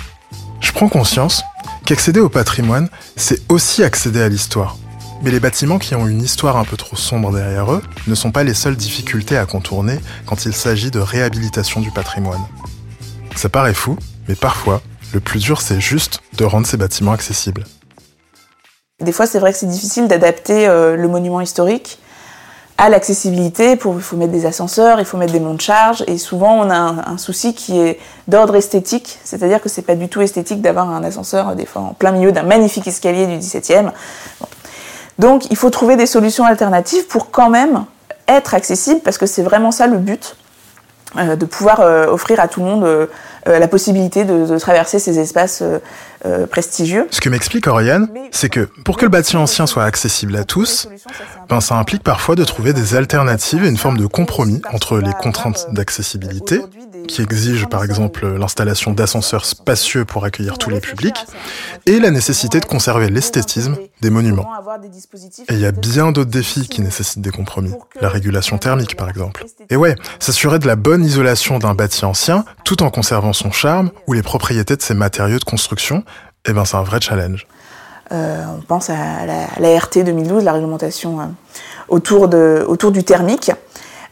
Je 0.61 0.71
prends 0.73 0.89
conscience 0.89 1.41
qu'accéder 1.87 2.19
au 2.19 2.29
patrimoine, 2.29 2.89
c'est 3.15 3.41
aussi 3.49 3.83
accéder 3.83 4.21
à 4.21 4.29
l'histoire. 4.29 4.77
Mais 5.25 5.31
les 5.31 5.39
bâtiments 5.39 5.79
qui 5.79 5.95
ont 5.95 6.05
une 6.05 6.21
histoire 6.21 6.55
un 6.55 6.65
peu 6.65 6.77
trop 6.77 6.95
sombre 6.95 7.31
derrière 7.31 7.73
eux 7.73 7.81
ne 8.05 8.13
sont 8.13 8.31
pas 8.31 8.43
les 8.43 8.53
seules 8.53 8.75
difficultés 8.75 9.35
à 9.35 9.47
contourner 9.47 9.99
quand 10.27 10.45
il 10.45 10.53
s'agit 10.53 10.91
de 10.91 10.99
réhabilitation 10.99 11.81
du 11.81 11.89
patrimoine. 11.89 12.43
Ça 13.35 13.49
paraît 13.49 13.73
fou, 13.73 13.97
mais 14.27 14.35
parfois, 14.35 14.83
le 15.15 15.19
plus 15.19 15.39
dur 15.39 15.61
c'est 15.61 15.79
juste 15.79 16.19
de 16.37 16.45
rendre 16.45 16.67
ces 16.67 16.77
bâtiments 16.77 17.11
accessibles. 17.11 17.63
Des 19.01 19.11
fois, 19.11 19.25
c'est 19.25 19.39
vrai 19.39 19.51
que 19.51 19.57
c'est 19.57 19.65
difficile 19.65 20.07
d'adapter 20.07 20.67
euh, 20.67 20.95
le 20.95 21.07
monument 21.07 21.41
historique 21.41 21.97
à 22.77 22.89
l'accessibilité. 22.89 23.79
Il 23.83 24.01
faut 24.01 24.17
mettre 24.17 24.31
des 24.31 24.45
ascenseurs, 24.45 24.99
il 24.99 25.05
faut 25.05 25.17
mettre 25.17 25.33
des 25.33 25.39
monts 25.39 25.55
de 25.55 25.61
charge, 25.61 26.03
et 26.05 26.19
souvent 26.19 26.53
on 26.53 26.69
a 26.69 26.75
un, 26.75 27.17
souci 27.17 27.55
qui 27.55 27.79
est 27.79 27.97
d'ordre 28.27 28.55
esthétique, 28.55 29.17
c'est-à-dire 29.23 29.59
que 29.59 29.69
c'est 29.69 29.81
pas 29.81 29.95
du 29.95 30.07
tout 30.07 30.21
esthétique 30.21 30.61
d'avoir 30.61 30.87
un 30.87 31.03
ascenseur 31.03 31.55
des 31.55 31.65
fois 31.65 31.81
en 31.81 31.93
plein 31.93 32.11
milieu 32.11 32.31
d'un 32.31 32.43
magnifique 32.43 32.85
escalier 32.85 33.25
du 33.25 33.37
17e. 33.37 33.91
Donc, 35.19 35.49
il 35.49 35.57
faut 35.57 35.69
trouver 35.69 35.95
des 35.95 36.05
solutions 36.05 36.45
alternatives 36.45 37.07
pour 37.07 37.31
quand 37.31 37.49
même 37.49 37.85
être 38.27 38.53
accessible, 38.53 39.01
parce 39.03 39.17
que 39.17 39.25
c'est 39.25 39.43
vraiment 39.43 39.71
ça 39.71 39.87
le 39.87 39.97
but, 39.97 40.35
euh, 41.17 41.35
de 41.35 41.45
pouvoir 41.45 41.79
euh, 41.79 42.07
offrir 42.07 42.39
à 42.39 42.47
tout 42.47 42.59
le 42.59 42.65
monde 42.65 43.07
la 43.47 43.67
possibilité 43.67 44.25
de, 44.25 44.47
de, 44.47 44.57
traverser 44.57 44.97
ces 44.97 45.19
espaces 45.19 45.61
euh, 46.25 46.47
prestigieux. 46.47 47.07
Ce 47.11 47.21
que 47.21 47.29
m'explique 47.29 47.67
Oriane, 47.67 48.07
c'est 48.31 48.49
que 48.49 48.61
pour 48.83 48.97
que 48.97 49.03
le 49.03 49.09
bâtiment 49.09 49.43
ancien 49.43 49.67
soit 49.67 49.83
accessible 49.83 50.35
à 50.37 50.43
tous, 50.43 50.87
ben 51.49 51.61
ça 51.61 51.75
implique 51.75 52.01
parfois 52.01 52.33
de 52.33 52.43
trouver 52.43 52.73
des 52.73 52.95
alternatives 52.95 53.63
et 53.63 53.67
une 53.67 53.77
forme 53.77 53.97
de 53.97 54.07
compromis 54.07 54.59
entre 54.73 54.97
les 54.97 55.13
contraintes 55.13 55.67
d'accessibilité, 55.71 56.61
qui 57.07 57.21
exigent 57.21 57.67
par 57.67 57.83
exemple 57.83 58.27
l'installation 58.27 58.91
d'ascenseurs 58.91 59.45
spacieux 59.45 60.05
pour 60.05 60.25
accueillir 60.25 60.57
tous 60.57 60.69
les 60.69 60.79
publics, 60.79 61.25
et 61.85 61.99
la 61.99 62.11
nécessité 62.11 62.59
de 62.59 62.65
conserver 62.65 63.09
l'esthétisme 63.09 63.75
des 64.01 64.09
monuments. 64.09 64.49
Et 65.49 65.53
il 65.53 65.59
y 65.59 65.65
a 65.65 65.71
bien 65.71 66.11
d'autres 66.11 66.31
défis 66.31 66.67
qui 66.67 66.81
nécessitent 66.81 67.21
des 67.21 67.31
compromis. 67.31 67.73
La 68.01 68.09
régulation 68.09 68.57
thermique 68.57 68.95
par 68.95 69.09
exemple. 69.09 69.45
Et 69.69 69.75
ouais, 69.75 69.95
s'assurer 70.19 70.59
de 70.59 70.67
la 70.67 70.75
bonne 70.75 71.03
isolation 71.03 71.59
d'un 71.59 71.73
bâti 71.73 72.05
ancien 72.05 72.45
tout 72.63 72.83
en 72.83 72.89
conservant 72.89 73.33
son 73.33 73.51
charme 73.51 73.91
ou 74.07 74.13
les 74.13 74.23
propriétés 74.23 74.75
de 74.75 74.81
ses 74.81 74.93
matériaux 74.93 75.39
de 75.39 75.43
construction 75.43 76.03
eh 76.47 76.53
ben, 76.53 76.65
c'est 76.65 76.77
un 76.77 76.83
vrai 76.83 77.01
challenge. 77.01 77.47
Euh, 78.11 78.43
on 78.55 78.61
pense 78.61 78.89
à 78.89 79.25
la, 79.25 79.79
RT 79.79 80.03
2012, 80.03 80.43
la 80.43 80.53
réglementation 80.53 81.19
euh, 81.19 81.23
autour, 81.87 82.27
de, 82.27 82.63
autour 82.67 82.91
du 82.91 83.03
thermique, 83.03 83.51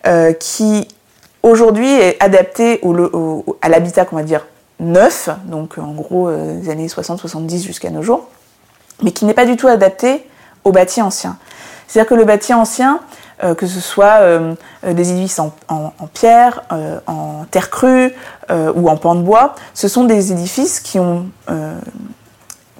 euh, 0.08 0.34
qui 0.34 0.88
aujourd'hui 1.44 1.90
est 1.90 2.22
adaptée 2.22 2.80
au, 2.82 3.46
à 3.62 3.70
l'habitat, 3.70 4.06
qu'on 4.06 4.16
va 4.16 4.24
dire, 4.24 4.46
neuf, 4.80 5.30
donc 5.46 5.78
en 5.78 5.92
gros 5.92 6.32
des 6.32 6.70
années 6.70 6.88
60-70 6.88 7.64
jusqu'à 7.64 7.90
nos 7.90 8.02
jours, 8.02 8.28
mais 9.02 9.12
qui 9.12 9.26
n'est 9.26 9.34
pas 9.34 9.46
du 9.46 9.56
tout 9.56 9.68
adapté 9.68 10.28
au 10.64 10.72
bâti 10.72 11.02
ancien. 11.02 11.38
C'est-à-dire 11.88 12.10
que 12.10 12.16
le 12.16 12.26
bâti 12.26 12.54
ancien, 12.54 13.00
que 13.58 13.68
ce 13.68 13.80
soit 13.80 14.20
des 14.86 15.12
édifices 15.12 15.40
en, 15.40 15.54
en 15.70 16.08
pierre, 16.08 16.64
en 17.08 17.46
terre 17.52 17.70
crue 17.70 18.14
ou 18.50 18.90
en 18.90 18.98
pan 18.98 19.16
de 19.16 19.22
bois, 19.22 19.56
ce 19.74 19.88
sont 19.88 20.06
des 20.06 20.32
édifices 20.32 20.80
qui 20.80 21.00
ont 21.00 21.28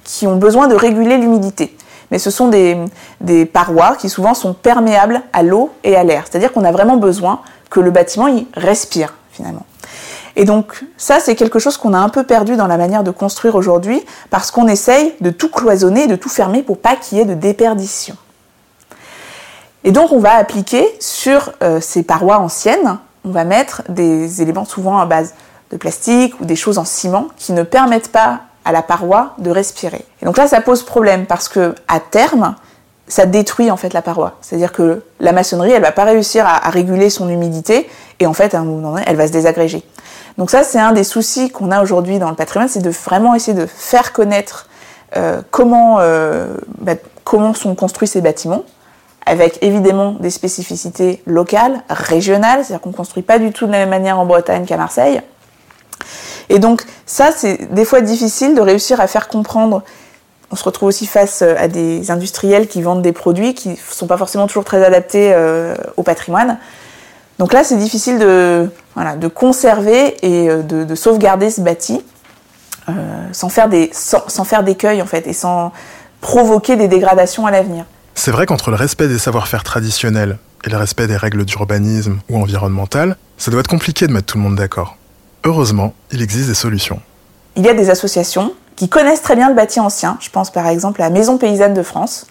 qui 0.04 0.26
ont 0.26 0.36
besoin 0.36 0.68
de 0.68 0.74
réguler 0.74 1.16
l'humidité. 1.16 1.76
Mais 2.10 2.18
ce 2.18 2.30
sont 2.30 2.48
des, 2.48 3.46
parois 3.46 3.96
qui 3.96 4.08
souvent 4.08 4.34
sont 4.34 4.52
perméables 4.52 5.22
à 5.32 5.42
l'eau 5.42 5.72
et 5.82 5.96
à 5.96 6.04
l'air. 6.04 6.24
C'est-à-dire 6.28 6.52
qu'on 6.52 6.64
a 6.64 6.70
vraiment 6.70 6.96
besoin 6.96 7.40
que 7.70 7.80
le 7.80 7.90
bâtiment 7.90 8.28
y 8.28 8.46
respire 8.54 9.14
finalement. 9.32 9.66
Et 10.36 10.44
donc 10.44 10.84
ça, 10.96 11.20
c'est 11.20 11.36
quelque 11.36 11.58
chose 11.58 11.76
qu'on 11.76 11.94
a 11.94 11.98
un 11.98 12.08
peu 12.08 12.24
perdu 12.24 12.56
dans 12.56 12.66
la 12.66 12.76
manière 12.76 13.04
de 13.04 13.10
construire 13.10 13.54
aujourd'hui 13.54 14.02
parce 14.30 14.50
qu'on 14.50 14.66
essaye 14.66 15.14
de 15.20 15.30
tout 15.30 15.48
cloisonner, 15.48 16.06
de 16.06 16.16
tout 16.16 16.28
fermer 16.28 16.62
pour 16.62 16.78
pas 16.78 16.96
qu'il 16.96 17.18
y 17.18 17.20
ait 17.20 17.24
de 17.24 17.34
déperdition. 17.34 18.16
Et 19.84 19.92
donc 19.92 20.12
on 20.12 20.18
va 20.18 20.34
appliquer 20.34 20.86
sur 20.98 21.52
euh, 21.62 21.80
ces 21.80 22.02
parois 22.02 22.38
anciennes, 22.38 22.98
on 23.24 23.30
va 23.30 23.44
mettre 23.44 23.82
des 23.88 24.42
éléments 24.42 24.64
souvent 24.64 24.98
à 24.98 25.06
base 25.06 25.34
de 25.70 25.76
plastique 25.76 26.40
ou 26.40 26.44
des 26.44 26.56
choses 26.56 26.78
en 26.78 26.84
ciment 26.84 27.28
qui 27.36 27.52
ne 27.52 27.62
permettent 27.62 28.10
pas 28.10 28.40
à 28.64 28.72
la 28.72 28.82
paroi 28.82 29.34
de 29.38 29.50
respirer. 29.50 30.04
Et 30.22 30.24
donc 30.24 30.38
là, 30.38 30.48
ça 30.48 30.60
pose 30.60 30.82
problème 30.82 31.26
parce 31.26 31.48
que 31.48 31.74
à 31.86 32.00
terme, 32.00 32.54
ça 33.06 33.26
détruit 33.26 33.70
en 33.70 33.76
fait 33.76 33.92
la 33.92 34.02
paroi. 34.02 34.38
C'est-à-dire 34.40 34.72
que 34.72 35.02
la 35.20 35.32
maçonnerie, 35.32 35.72
elle 35.72 35.82
va 35.82 35.92
pas 35.92 36.04
réussir 36.04 36.46
à, 36.46 36.70
réguler 36.70 37.10
son 37.10 37.28
humidité 37.28 37.88
et 38.20 38.26
en 38.26 38.32
fait, 38.32 38.54
à 38.54 38.60
un 38.60 38.64
moment 38.64 38.92
donné, 38.92 39.04
elle 39.06 39.16
va 39.16 39.26
se 39.26 39.32
désagréger. 39.32 39.82
Donc 40.38 40.50
ça, 40.50 40.64
c'est 40.64 40.78
un 40.78 40.92
des 40.92 41.04
soucis 41.04 41.50
qu'on 41.50 41.70
a 41.70 41.82
aujourd'hui 41.82 42.18
dans 42.18 42.30
le 42.30 42.36
patrimoine, 42.36 42.68
c'est 42.68 42.82
de 42.82 42.90
vraiment 42.90 43.34
essayer 43.34 43.56
de 43.56 43.66
faire 43.66 44.12
connaître 44.12 44.68
euh, 45.16 45.42
comment, 45.50 45.98
euh, 46.00 46.56
bah, 46.78 46.94
comment 47.22 47.54
sont 47.54 47.74
construits 47.74 48.08
ces 48.08 48.20
bâtiments, 48.20 48.64
avec 49.26 49.62
évidemment 49.62 50.12
des 50.12 50.30
spécificités 50.30 51.22
locales, 51.26 51.82
régionales, 51.88 52.64
c'est-à-dire 52.64 52.80
qu'on 52.80 52.90
ne 52.90 52.94
construit 52.94 53.22
pas 53.22 53.38
du 53.38 53.52
tout 53.52 53.66
de 53.66 53.72
la 53.72 53.78
même 53.78 53.90
manière 53.90 54.18
en 54.18 54.26
Bretagne 54.26 54.64
qu'à 54.64 54.76
Marseille. 54.76 55.20
Et 56.48 56.58
donc 56.58 56.82
ça, 57.06 57.30
c'est 57.34 57.72
des 57.72 57.84
fois 57.84 58.00
difficile 58.00 58.54
de 58.54 58.60
réussir 58.60 59.00
à 59.00 59.06
faire 59.06 59.28
comprendre. 59.28 59.82
On 60.50 60.56
se 60.56 60.64
retrouve 60.64 60.88
aussi 60.88 61.06
face 61.06 61.42
euh, 61.42 61.54
à 61.58 61.68
des 61.68 62.10
industriels 62.10 62.68
qui 62.68 62.82
vendent 62.82 63.02
des 63.02 63.12
produits 63.12 63.54
qui 63.54 63.70
ne 63.70 63.76
sont 63.76 64.06
pas 64.06 64.16
forcément 64.16 64.46
toujours 64.46 64.64
très 64.64 64.84
adaptés 64.84 65.32
euh, 65.32 65.74
au 65.96 66.02
patrimoine. 66.02 66.58
Donc 67.38 67.52
là, 67.52 67.64
c'est 67.64 67.76
difficile 67.76 68.18
de, 68.18 68.70
voilà, 68.94 69.16
de 69.16 69.28
conserver 69.28 70.16
et 70.22 70.48
euh, 70.48 70.62
de, 70.62 70.84
de 70.84 70.94
sauvegarder 70.94 71.50
ce 71.50 71.60
bâti 71.60 72.00
sans 73.32 73.48
faire 73.48 73.70
des 73.70 73.88
sans, 73.94 74.28
sans 74.28 74.44
faire 74.44 74.62
d'écueil 74.62 75.00
en 75.00 75.06
fait 75.06 75.26
et 75.26 75.32
sans 75.32 75.72
provoquer 76.20 76.76
des 76.76 76.86
dégradations 76.86 77.46
à 77.46 77.50
l'avenir. 77.50 77.86
C'est 78.14 78.30
vrai 78.30 78.44
qu'entre 78.44 78.68
le 78.68 78.76
respect 78.76 79.08
des 79.08 79.18
savoir-faire 79.18 79.64
traditionnels 79.64 80.36
et 80.64 80.70
le 80.70 80.76
respect 80.76 81.06
des 81.06 81.16
règles 81.16 81.46
d'urbanisme 81.46 82.18
ou 82.28 82.38
environnementales, 82.38 83.16
ça 83.38 83.50
doit 83.50 83.60
être 83.60 83.68
compliqué 83.68 84.06
de 84.06 84.12
mettre 84.12 84.26
tout 84.26 84.36
le 84.36 84.44
monde 84.44 84.56
d'accord. 84.56 84.98
Heureusement, 85.44 85.94
il 86.12 86.20
existe 86.20 86.48
des 86.48 86.54
solutions. 86.54 87.00
Il 87.56 87.64
y 87.64 87.68
a 87.68 87.74
des 87.74 87.88
associations 87.88 88.52
qui 88.76 88.88
connaissent 88.88 89.22
très 89.22 89.36
bien 89.36 89.48
le 89.48 89.54
bâti 89.54 89.80
ancien. 89.80 90.16
Je 90.20 90.30
pense 90.30 90.50
par 90.50 90.66
exemple 90.66 91.02
à 91.02 91.06
la 91.06 91.10
Maison 91.10 91.38
Paysanne 91.38 91.74
de 91.74 91.82
France, 91.82 92.26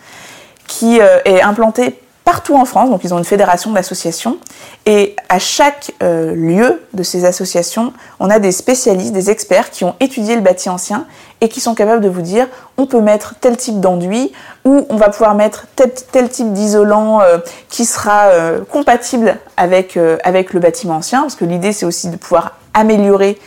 qui 0.68 1.00
euh, 1.00 1.20
est 1.26 1.42
implantée 1.42 2.00
partout 2.26 2.56
en 2.56 2.64
France, 2.64 2.90
donc 2.90 3.04
ils 3.04 3.14
ont 3.14 3.18
une 3.18 3.26
fédération 3.26 3.72
d'associations, 3.72 4.38
et 4.86 5.14
à 5.28 5.40
chaque 5.40 5.92
euh, 6.02 6.34
lieu 6.34 6.82
de 6.94 7.04
ces 7.04 7.26
associations, 7.26 7.92
on 8.22 8.30
a 8.30 8.40
des 8.40 8.54
spécialistes, 8.54 9.12
des 9.12 9.30
experts 9.30 9.72
qui 9.72 9.84
ont 9.84 9.96
étudié 10.00 10.36
le 10.36 10.42
bâti 10.42 10.70
ancien 10.70 11.06
et 11.42 11.50
qui 11.50 11.60
sont 11.60 11.76
capables 11.76 12.02
de 12.02 12.08
vous 12.08 12.22
dire 12.22 12.48
on 12.78 12.86
peut 12.86 13.02
mettre 13.02 13.36
tel 13.42 13.58
type 13.58 13.82
d'enduit 13.82 14.32
ou 14.64 14.86
on 14.90 14.96
va 14.96 15.10
pouvoir 15.10 15.36
mettre 15.36 15.66
tel, 15.76 16.30
type 16.30 16.54
d'isolant 16.54 17.20
euh, 17.20 17.40
qui 17.70 17.84
sera 17.84 18.30
compatible 18.72 19.38
avec, 19.58 20.00
avec 20.24 20.54
le 20.54 20.62
bâtiment 20.62 20.96
ancien, 20.96 21.22
parce 21.22 21.36
que 21.36 21.46
l'idée 21.46 21.74
c'est 21.74 21.86
aussi 21.86 22.08
de 22.08 22.16
pouvoir 22.16 22.58
améliorer 22.74 23.38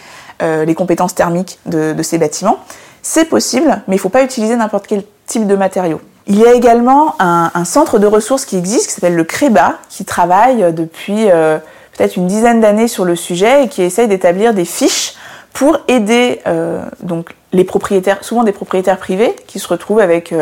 les 0.41 0.75
compétences 0.75 1.15
thermiques 1.15 1.59
de, 1.65 2.03
ces 2.03 2.19
bâtiments. 2.19 2.59
C'est 3.09 3.27
possible, 3.27 3.69
mais 3.87 3.95
il 3.95 3.99
ne 3.99 4.01
faut 4.01 4.09
pas 4.09 4.25
utiliser 4.25 4.57
n'importe 4.57 4.89
quel 4.89 5.05
type 5.27 5.47
de 5.47 5.55
matériaux. 5.55 6.01
Il 6.27 6.41
y 6.41 6.45
a 6.45 6.55
également 6.55 7.15
un, 7.21 7.65
centre 7.65 8.01
de 8.01 8.07
ressources 8.09 8.45
qui 8.45 8.57
existe, 8.57 8.89
qui 8.89 8.95
s'appelle 8.95 9.15
le 9.15 9.23
CREBA, 9.23 9.79
qui 9.89 10.05
travaille 10.05 10.73
depuis 10.73 11.31
euh, 11.31 11.59
peut-être 11.97 12.17
une 12.17 12.27
dizaine 12.27 12.61
d'années 12.61 12.89
sur 12.89 13.05
le 13.05 13.15
sujet 13.15 13.63
et 13.63 13.69
qui 13.69 13.83
essaye 13.83 14.09
d'établir 14.09 14.55
des 14.55 14.65
fiches 14.65 15.15
pour 15.53 15.79
aider 15.87 16.41
euh, 16.49 16.83
donc 17.01 17.37
les 17.53 17.63
propriétaires, 17.63 18.25
souvent 18.25 18.43
des 18.43 18.51
propriétaires 18.51 18.99
privés, 18.99 19.37
qui 19.47 19.61
se 19.61 19.69
retrouvent 19.69 20.01
avec 20.01 20.35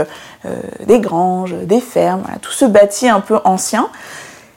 des 0.87 1.01
granges, 1.01 1.53
des 1.53 1.81
fermes, 1.81 2.25
tout 2.41 2.51
ce 2.51 2.65
bâti 2.65 3.11
un 3.11 3.21
peu 3.21 3.41
ancien, 3.45 3.91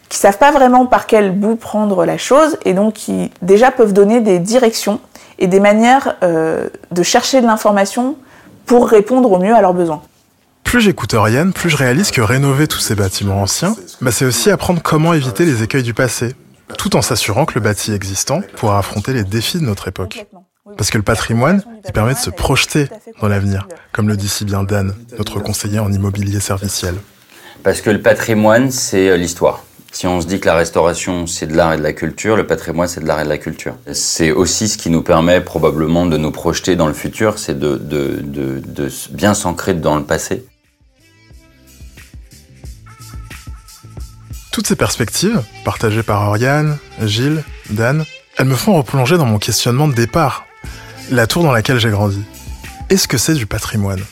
qui 0.07 0.17
savent 0.17 0.37
pas 0.37 0.51
vraiment 0.51 0.85
par 0.85 1.07
quel 1.07 1.31
bout 1.31 1.57
prendre 1.57 2.05
la 2.05 2.17
chose 2.17 2.57
et 2.63 2.73
donc 2.73 2.93
qui 2.93 3.31
déjà 3.41 3.69
peuvent 3.69 3.91
donner 3.91 4.21
des 4.21 4.39
directions 4.39 5.01
et 5.39 5.47
des 5.47 5.59
manières 5.59 6.15
euh, 6.23 6.69
de 6.91 7.03
chercher 7.03 7.41
de 7.41 7.45
l'information 7.45 8.17
pour 8.65 8.89
répondre 8.89 9.31
au 9.31 9.39
mieux 9.39 9.55
à 9.55 9.61
leurs 9.61 9.73
besoins. 9.73 10.01
Plus 10.63 10.81
j'écoute 10.81 11.13
Oriane, 11.13 11.53
plus 11.53 11.69
je 11.69 11.77
réalise 11.77 12.11
que 12.11 12.19
rénover 12.19 12.67
tous 12.67 12.79
ces 12.79 12.93
bâtiments 12.93 13.41
anciens, 13.41 13.75
bah 14.01 14.11
c'est 14.11 14.25
aussi 14.25 14.51
apprendre 14.51 14.81
comment 14.81 15.13
éviter 15.13 15.45
les 15.45 15.63
écueils 15.63 15.83
du 15.83 15.93
passé, 15.93 16.35
tout 16.77 16.97
en 16.97 17.01
s'assurant 17.01 17.45
que 17.45 17.53
le 17.55 17.61
bâti 17.61 17.93
existant 17.93 18.41
pourra 18.57 18.79
affronter 18.79 19.13
les 19.13 19.23
défis 19.23 19.59
de 19.59 19.63
notre 19.63 19.87
époque. 19.87 20.27
Parce 20.75 20.89
que 20.89 20.97
le 20.97 21.03
patrimoine, 21.03 21.63
il 21.85 21.93
permet 21.93 22.13
de 22.13 22.19
se 22.19 22.29
projeter 22.29 22.89
dans 23.21 23.29
l'avenir, 23.29 23.67
comme 23.93 24.09
le 24.09 24.17
dit 24.17 24.27
si 24.27 24.43
bien 24.43 24.63
Dan, 24.63 24.93
notre 25.17 25.39
conseiller 25.39 25.79
en 25.79 25.91
immobilier 25.91 26.41
serviciel. 26.41 26.95
Parce 27.63 27.79
que 27.79 27.89
le 27.89 28.01
patrimoine, 28.01 28.69
c'est 28.71 29.09
euh, 29.09 29.17
l'histoire. 29.17 29.63
Si 29.97 30.05
on 30.05 30.21
se 30.21 30.27
dit 30.27 30.39
que 30.39 30.45
la 30.45 30.53
restauration, 30.53 31.25
c'est 31.25 31.47
de 31.47 31.57
l'art 31.57 31.73
et 31.73 31.77
de 31.77 31.81
la 31.81 31.91
culture, 31.91 32.35
le 32.35 32.45
patrimoine, 32.45 32.87
c'est 32.87 33.01
de 33.01 33.07
l'art 33.07 33.19
et 33.19 33.23
de 33.23 33.29
la 33.29 33.39
culture. 33.39 33.73
C'est 33.93 34.29
aussi 34.29 34.69
ce 34.69 34.77
qui 34.77 34.91
nous 34.91 35.01
permet 35.01 35.41
probablement 35.41 36.05
de 36.05 36.17
nous 36.17 36.29
projeter 36.29 36.75
dans 36.75 36.85
le 36.85 36.93
futur, 36.93 37.39
c'est 37.39 37.57
de, 37.57 37.81
bien 39.09 39.33
s'ancrer 39.33 39.73
dans 39.73 39.95
le 39.95 40.03
passé. 40.03 40.45
Toutes 44.51 44.67
ces 44.67 44.75
perspectives, 44.75 45.41
partagées 45.65 46.03
par 46.03 46.27
Oriane, 46.27 46.77
Gilles, 47.01 47.43
Dan, 47.71 48.05
elles 48.37 48.45
me 48.45 48.53
font 48.53 48.77
replonger 48.77 49.17
dans 49.17 49.25
mon 49.25 49.39
questionnement 49.39 49.87
de 49.87 49.95
départ. 49.95 50.45
La 51.09 51.25
tour 51.25 51.41
dans 51.41 51.51
laquelle 51.51 51.79
j'ai 51.79 51.89
grandi. 51.89 52.21
Est-ce 52.91 53.07
que 53.07 53.17
c'est 53.17 53.33
du 53.33 53.47
patrimoine? 53.47 54.03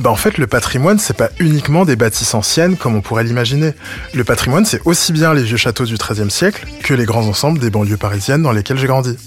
Bah 0.00 0.10
en 0.10 0.16
fait, 0.16 0.38
le 0.38 0.46
patrimoine, 0.46 0.98
c'est 0.98 1.16
pas 1.16 1.28
uniquement 1.38 1.84
des 1.84 1.94
bâtisses 1.94 2.32
anciennes 2.32 2.78
comme 2.78 2.94
on 2.94 3.02
pourrait 3.02 3.22
l'imaginer. 3.22 3.74
Le 4.14 4.24
patrimoine, 4.24 4.64
c'est 4.64 4.80
aussi 4.86 5.12
bien 5.12 5.34
les 5.34 5.42
vieux 5.42 5.58
châteaux 5.58 5.84
du 5.84 5.96
XIIIe 5.96 6.30
siècle 6.30 6.66
que 6.82 6.94
les 6.94 7.04
grands 7.04 7.26
ensembles 7.26 7.58
des 7.58 7.68
banlieues 7.68 7.98
parisiennes 7.98 8.42
dans 8.42 8.52
lesquelles 8.52 8.78
j'ai 8.78 8.86
grandi. 8.86 9.18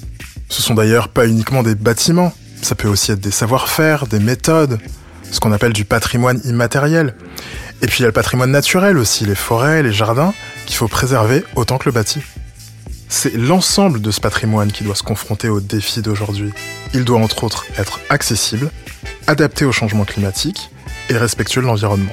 Ce 0.49 0.63
sont 0.63 0.73
d'ailleurs 0.73 1.09
pas 1.09 1.27
uniquement 1.27 1.61
des 1.61 1.75
bâtiments, 1.75 2.33
ça 2.63 2.73
peut 2.73 2.87
aussi 2.87 3.11
être 3.11 3.19
des 3.19 3.29
savoir-faire, 3.29 4.07
des 4.07 4.17
méthodes, 4.17 4.79
ce 5.29 5.39
qu'on 5.39 5.51
appelle 5.51 5.73
du 5.73 5.85
patrimoine 5.85 6.41
immatériel. 6.43 7.13
Et 7.83 7.87
puis 7.87 7.99
il 7.99 8.01
y 8.01 8.05
a 8.05 8.07
le 8.07 8.13
patrimoine 8.13 8.51
naturel 8.51 8.97
aussi, 8.97 9.25
les 9.25 9.35
forêts, 9.35 9.83
les 9.83 9.93
jardins, 9.93 10.33
qu'il 10.65 10.75
faut 10.75 10.87
préserver 10.87 11.43
autant 11.55 11.77
que 11.77 11.85
le 11.85 11.91
bâti. 11.91 12.19
C'est 13.15 13.37
l'ensemble 13.37 14.01
de 14.01 14.09
ce 14.09 14.19
patrimoine 14.19 14.71
qui 14.71 14.83
doit 14.83 14.95
se 14.95 15.03
confronter 15.03 15.47
aux 15.47 15.59
défis 15.59 16.01
d'aujourd'hui. 16.01 16.51
Il 16.95 17.05
doit 17.05 17.19
entre 17.19 17.43
autres 17.43 17.63
être 17.77 17.99
accessible, 18.09 18.71
adapté 19.27 19.65
au 19.65 19.71
changement 19.71 20.03
climatique 20.03 20.71
et 21.09 21.15
respectueux 21.15 21.61
de 21.61 21.67
l'environnement. 21.67 22.11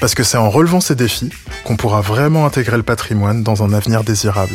Parce 0.00 0.14
que 0.14 0.22
c'est 0.22 0.38
en 0.38 0.48
relevant 0.48 0.80
ces 0.80 0.94
défis 0.94 1.28
qu'on 1.64 1.76
pourra 1.76 2.00
vraiment 2.00 2.46
intégrer 2.46 2.78
le 2.78 2.82
patrimoine 2.82 3.42
dans 3.42 3.62
un 3.62 3.74
avenir 3.74 4.02
désirable. 4.02 4.54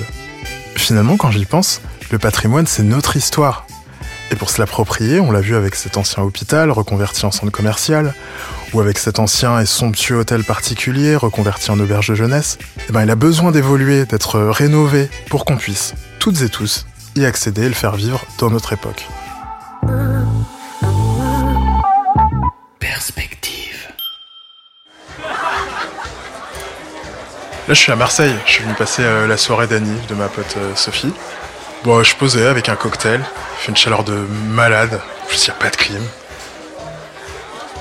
Finalement, 0.75 1.17
quand 1.17 1.29
j'y 1.29 1.45
pense, 1.45 1.81
le 2.11 2.17
patrimoine, 2.17 2.65
c'est 2.65 2.83
notre 2.83 3.15
histoire. 3.15 3.67
Et 4.31 4.35
pour 4.35 4.49
se 4.49 4.59
l'approprier, 4.59 5.19
on 5.19 5.31
l'a 5.31 5.41
vu 5.41 5.55
avec 5.55 5.75
cet 5.75 5.97
ancien 5.97 6.23
hôpital 6.23 6.71
reconverti 6.71 7.25
en 7.25 7.31
centre 7.31 7.51
commercial, 7.51 8.13
ou 8.73 8.81
avec 8.81 8.99
cet 8.99 9.19
ancien 9.19 9.59
et 9.59 9.65
somptueux 9.65 10.19
hôtel 10.19 10.43
particulier 10.43 11.15
reconverti 11.15 11.71
en 11.71 11.79
auberge 11.79 12.09
de 12.09 12.15
jeunesse, 12.15 12.59
eh 12.87 12.91
ben, 12.91 13.03
il 13.03 13.09
a 13.09 13.15
besoin 13.15 13.51
d'évoluer, 13.51 14.05
d'être 14.05 14.39
rénové 14.39 15.09
pour 15.29 15.45
qu'on 15.45 15.57
puisse, 15.57 15.95
toutes 16.19 16.41
et 16.41 16.49
tous, 16.49 16.85
y 17.15 17.25
accéder 17.25 17.63
et 17.63 17.69
le 17.69 17.73
faire 17.73 17.95
vivre 17.95 18.23
dans 18.37 18.51
notre 18.51 18.73
époque. 18.73 19.07
Là, 27.69 27.75
je 27.75 27.81
suis 27.81 27.91
à 27.91 27.95
Marseille. 27.95 28.33
Je 28.47 28.51
suis 28.53 28.63
venu 28.63 28.73
passer 28.73 29.03
euh, 29.03 29.27
la 29.27 29.37
soirée 29.37 29.67
d'Annie 29.67 29.99
de 30.09 30.15
ma 30.15 30.27
pote 30.27 30.55
euh, 30.57 30.73
Sophie. 30.73 31.13
Bon, 31.83 32.03
je 32.03 32.13
posais 32.15 32.45
avec 32.45 32.67
un 32.67 32.75
cocktail. 32.75 33.21
Il 33.21 33.63
fait 33.63 33.69
une 33.69 33.77
chaleur 33.77 34.03
de 34.03 34.13
malade. 34.13 34.99
Il 35.31 35.39
n'y 35.39 35.49
a 35.49 35.53
pas 35.53 35.69
de 35.69 35.77
clim. 35.77 36.03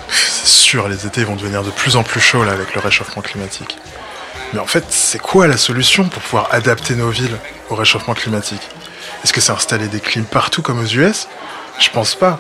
C'est 0.09 0.47
sûr, 0.47 0.89
les 0.89 1.05
étés 1.05 1.25
vont 1.25 1.35
devenir 1.35 1.65
de 1.65 1.71
plus 1.71 1.97
en 1.97 2.05
plus 2.05 2.21
chauds 2.21 2.43
avec 2.43 2.75
le 2.75 2.81
réchauffement 2.81 3.23
climatique. 3.23 3.77
Mais 4.53 4.61
en 4.61 4.67
fait, 4.67 4.85
c'est 4.91 5.19
quoi 5.19 5.49
la 5.49 5.57
solution 5.57 6.09
pour 6.09 6.23
pouvoir 6.23 6.49
adapter 6.53 6.95
nos 6.95 7.11
villes 7.11 7.37
au 7.71 7.75
réchauffement 7.75 8.15
climatique? 8.15 8.63
Est-ce 9.25 9.33
que 9.33 9.41
c'est 9.41 9.53
installer 9.53 9.89
des 9.89 10.01
clims 10.01 10.25
partout 10.25 10.63
comme 10.63 10.79
aux 10.79 10.87
US 10.87 11.27
Je 11.81 11.91
pense 11.91 12.15
pas. 12.15 12.39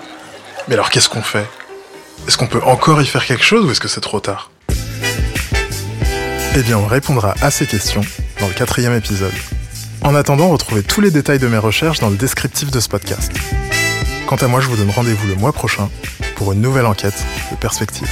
Mais 0.69 0.75
alors 0.75 0.91
qu'est-ce 0.91 1.09
qu'on 1.09 1.23
fait? 1.23 1.47
Est-ce 2.29 2.39
qu'on 2.39 2.47
peut 2.47 2.63
encore 2.63 3.03
y 3.03 3.07
faire 3.07 3.25
quelque 3.27 3.45
chose 3.45 3.65
ou 3.65 3.71
est-ce 3.73 3.81
que 3.81 3.89
c'est 3.89 4.01
trop 4.01 4.21
tard? 4.21 4.51
Eh 6.57 6.63
bien, 6.63 6.79
on 6.79 6.87
répondra 6.87 7.35
à 7.43 7.51
ces 7.51 7.67
questions 7.67 8.05
dans 8.41 8.47
le 8.47 8.55
quatrième 8.55 8.95
épisode. 8.95 9.35
En 10.03 10.15
attendant, 10.15 10.49
retrouvez 10.49 10.83
tous 10.83 11.01
les 11.01 11.11
détails 11.11 11.39
de 11.39 11.49
mes 11.49 11.59
recherches 11.59 11.99
dans 12.01 12.11
le 12.11 12.17
descriptif 12.17 12.71
de 12.71 12.81
ce 12.81 12.89
podcast. 12.89 13.33
Quant 14.27 14.37
à 14.37 14.47
moi, 14.47 14.61
je 14.61 14.69
vous 14.69 14.77
donne 14.77 14.91
rendez-vous 14.91 15.27
le 15.27 15.35
mois 15.35 15.53
prochain 15.53 15.91
pour 16.37 16.53
une 16.53 16.61
nouvelle 16.61 16.87
enquête 16.87 17.25
de 17.51 17.57
perspective. 17.57 18.09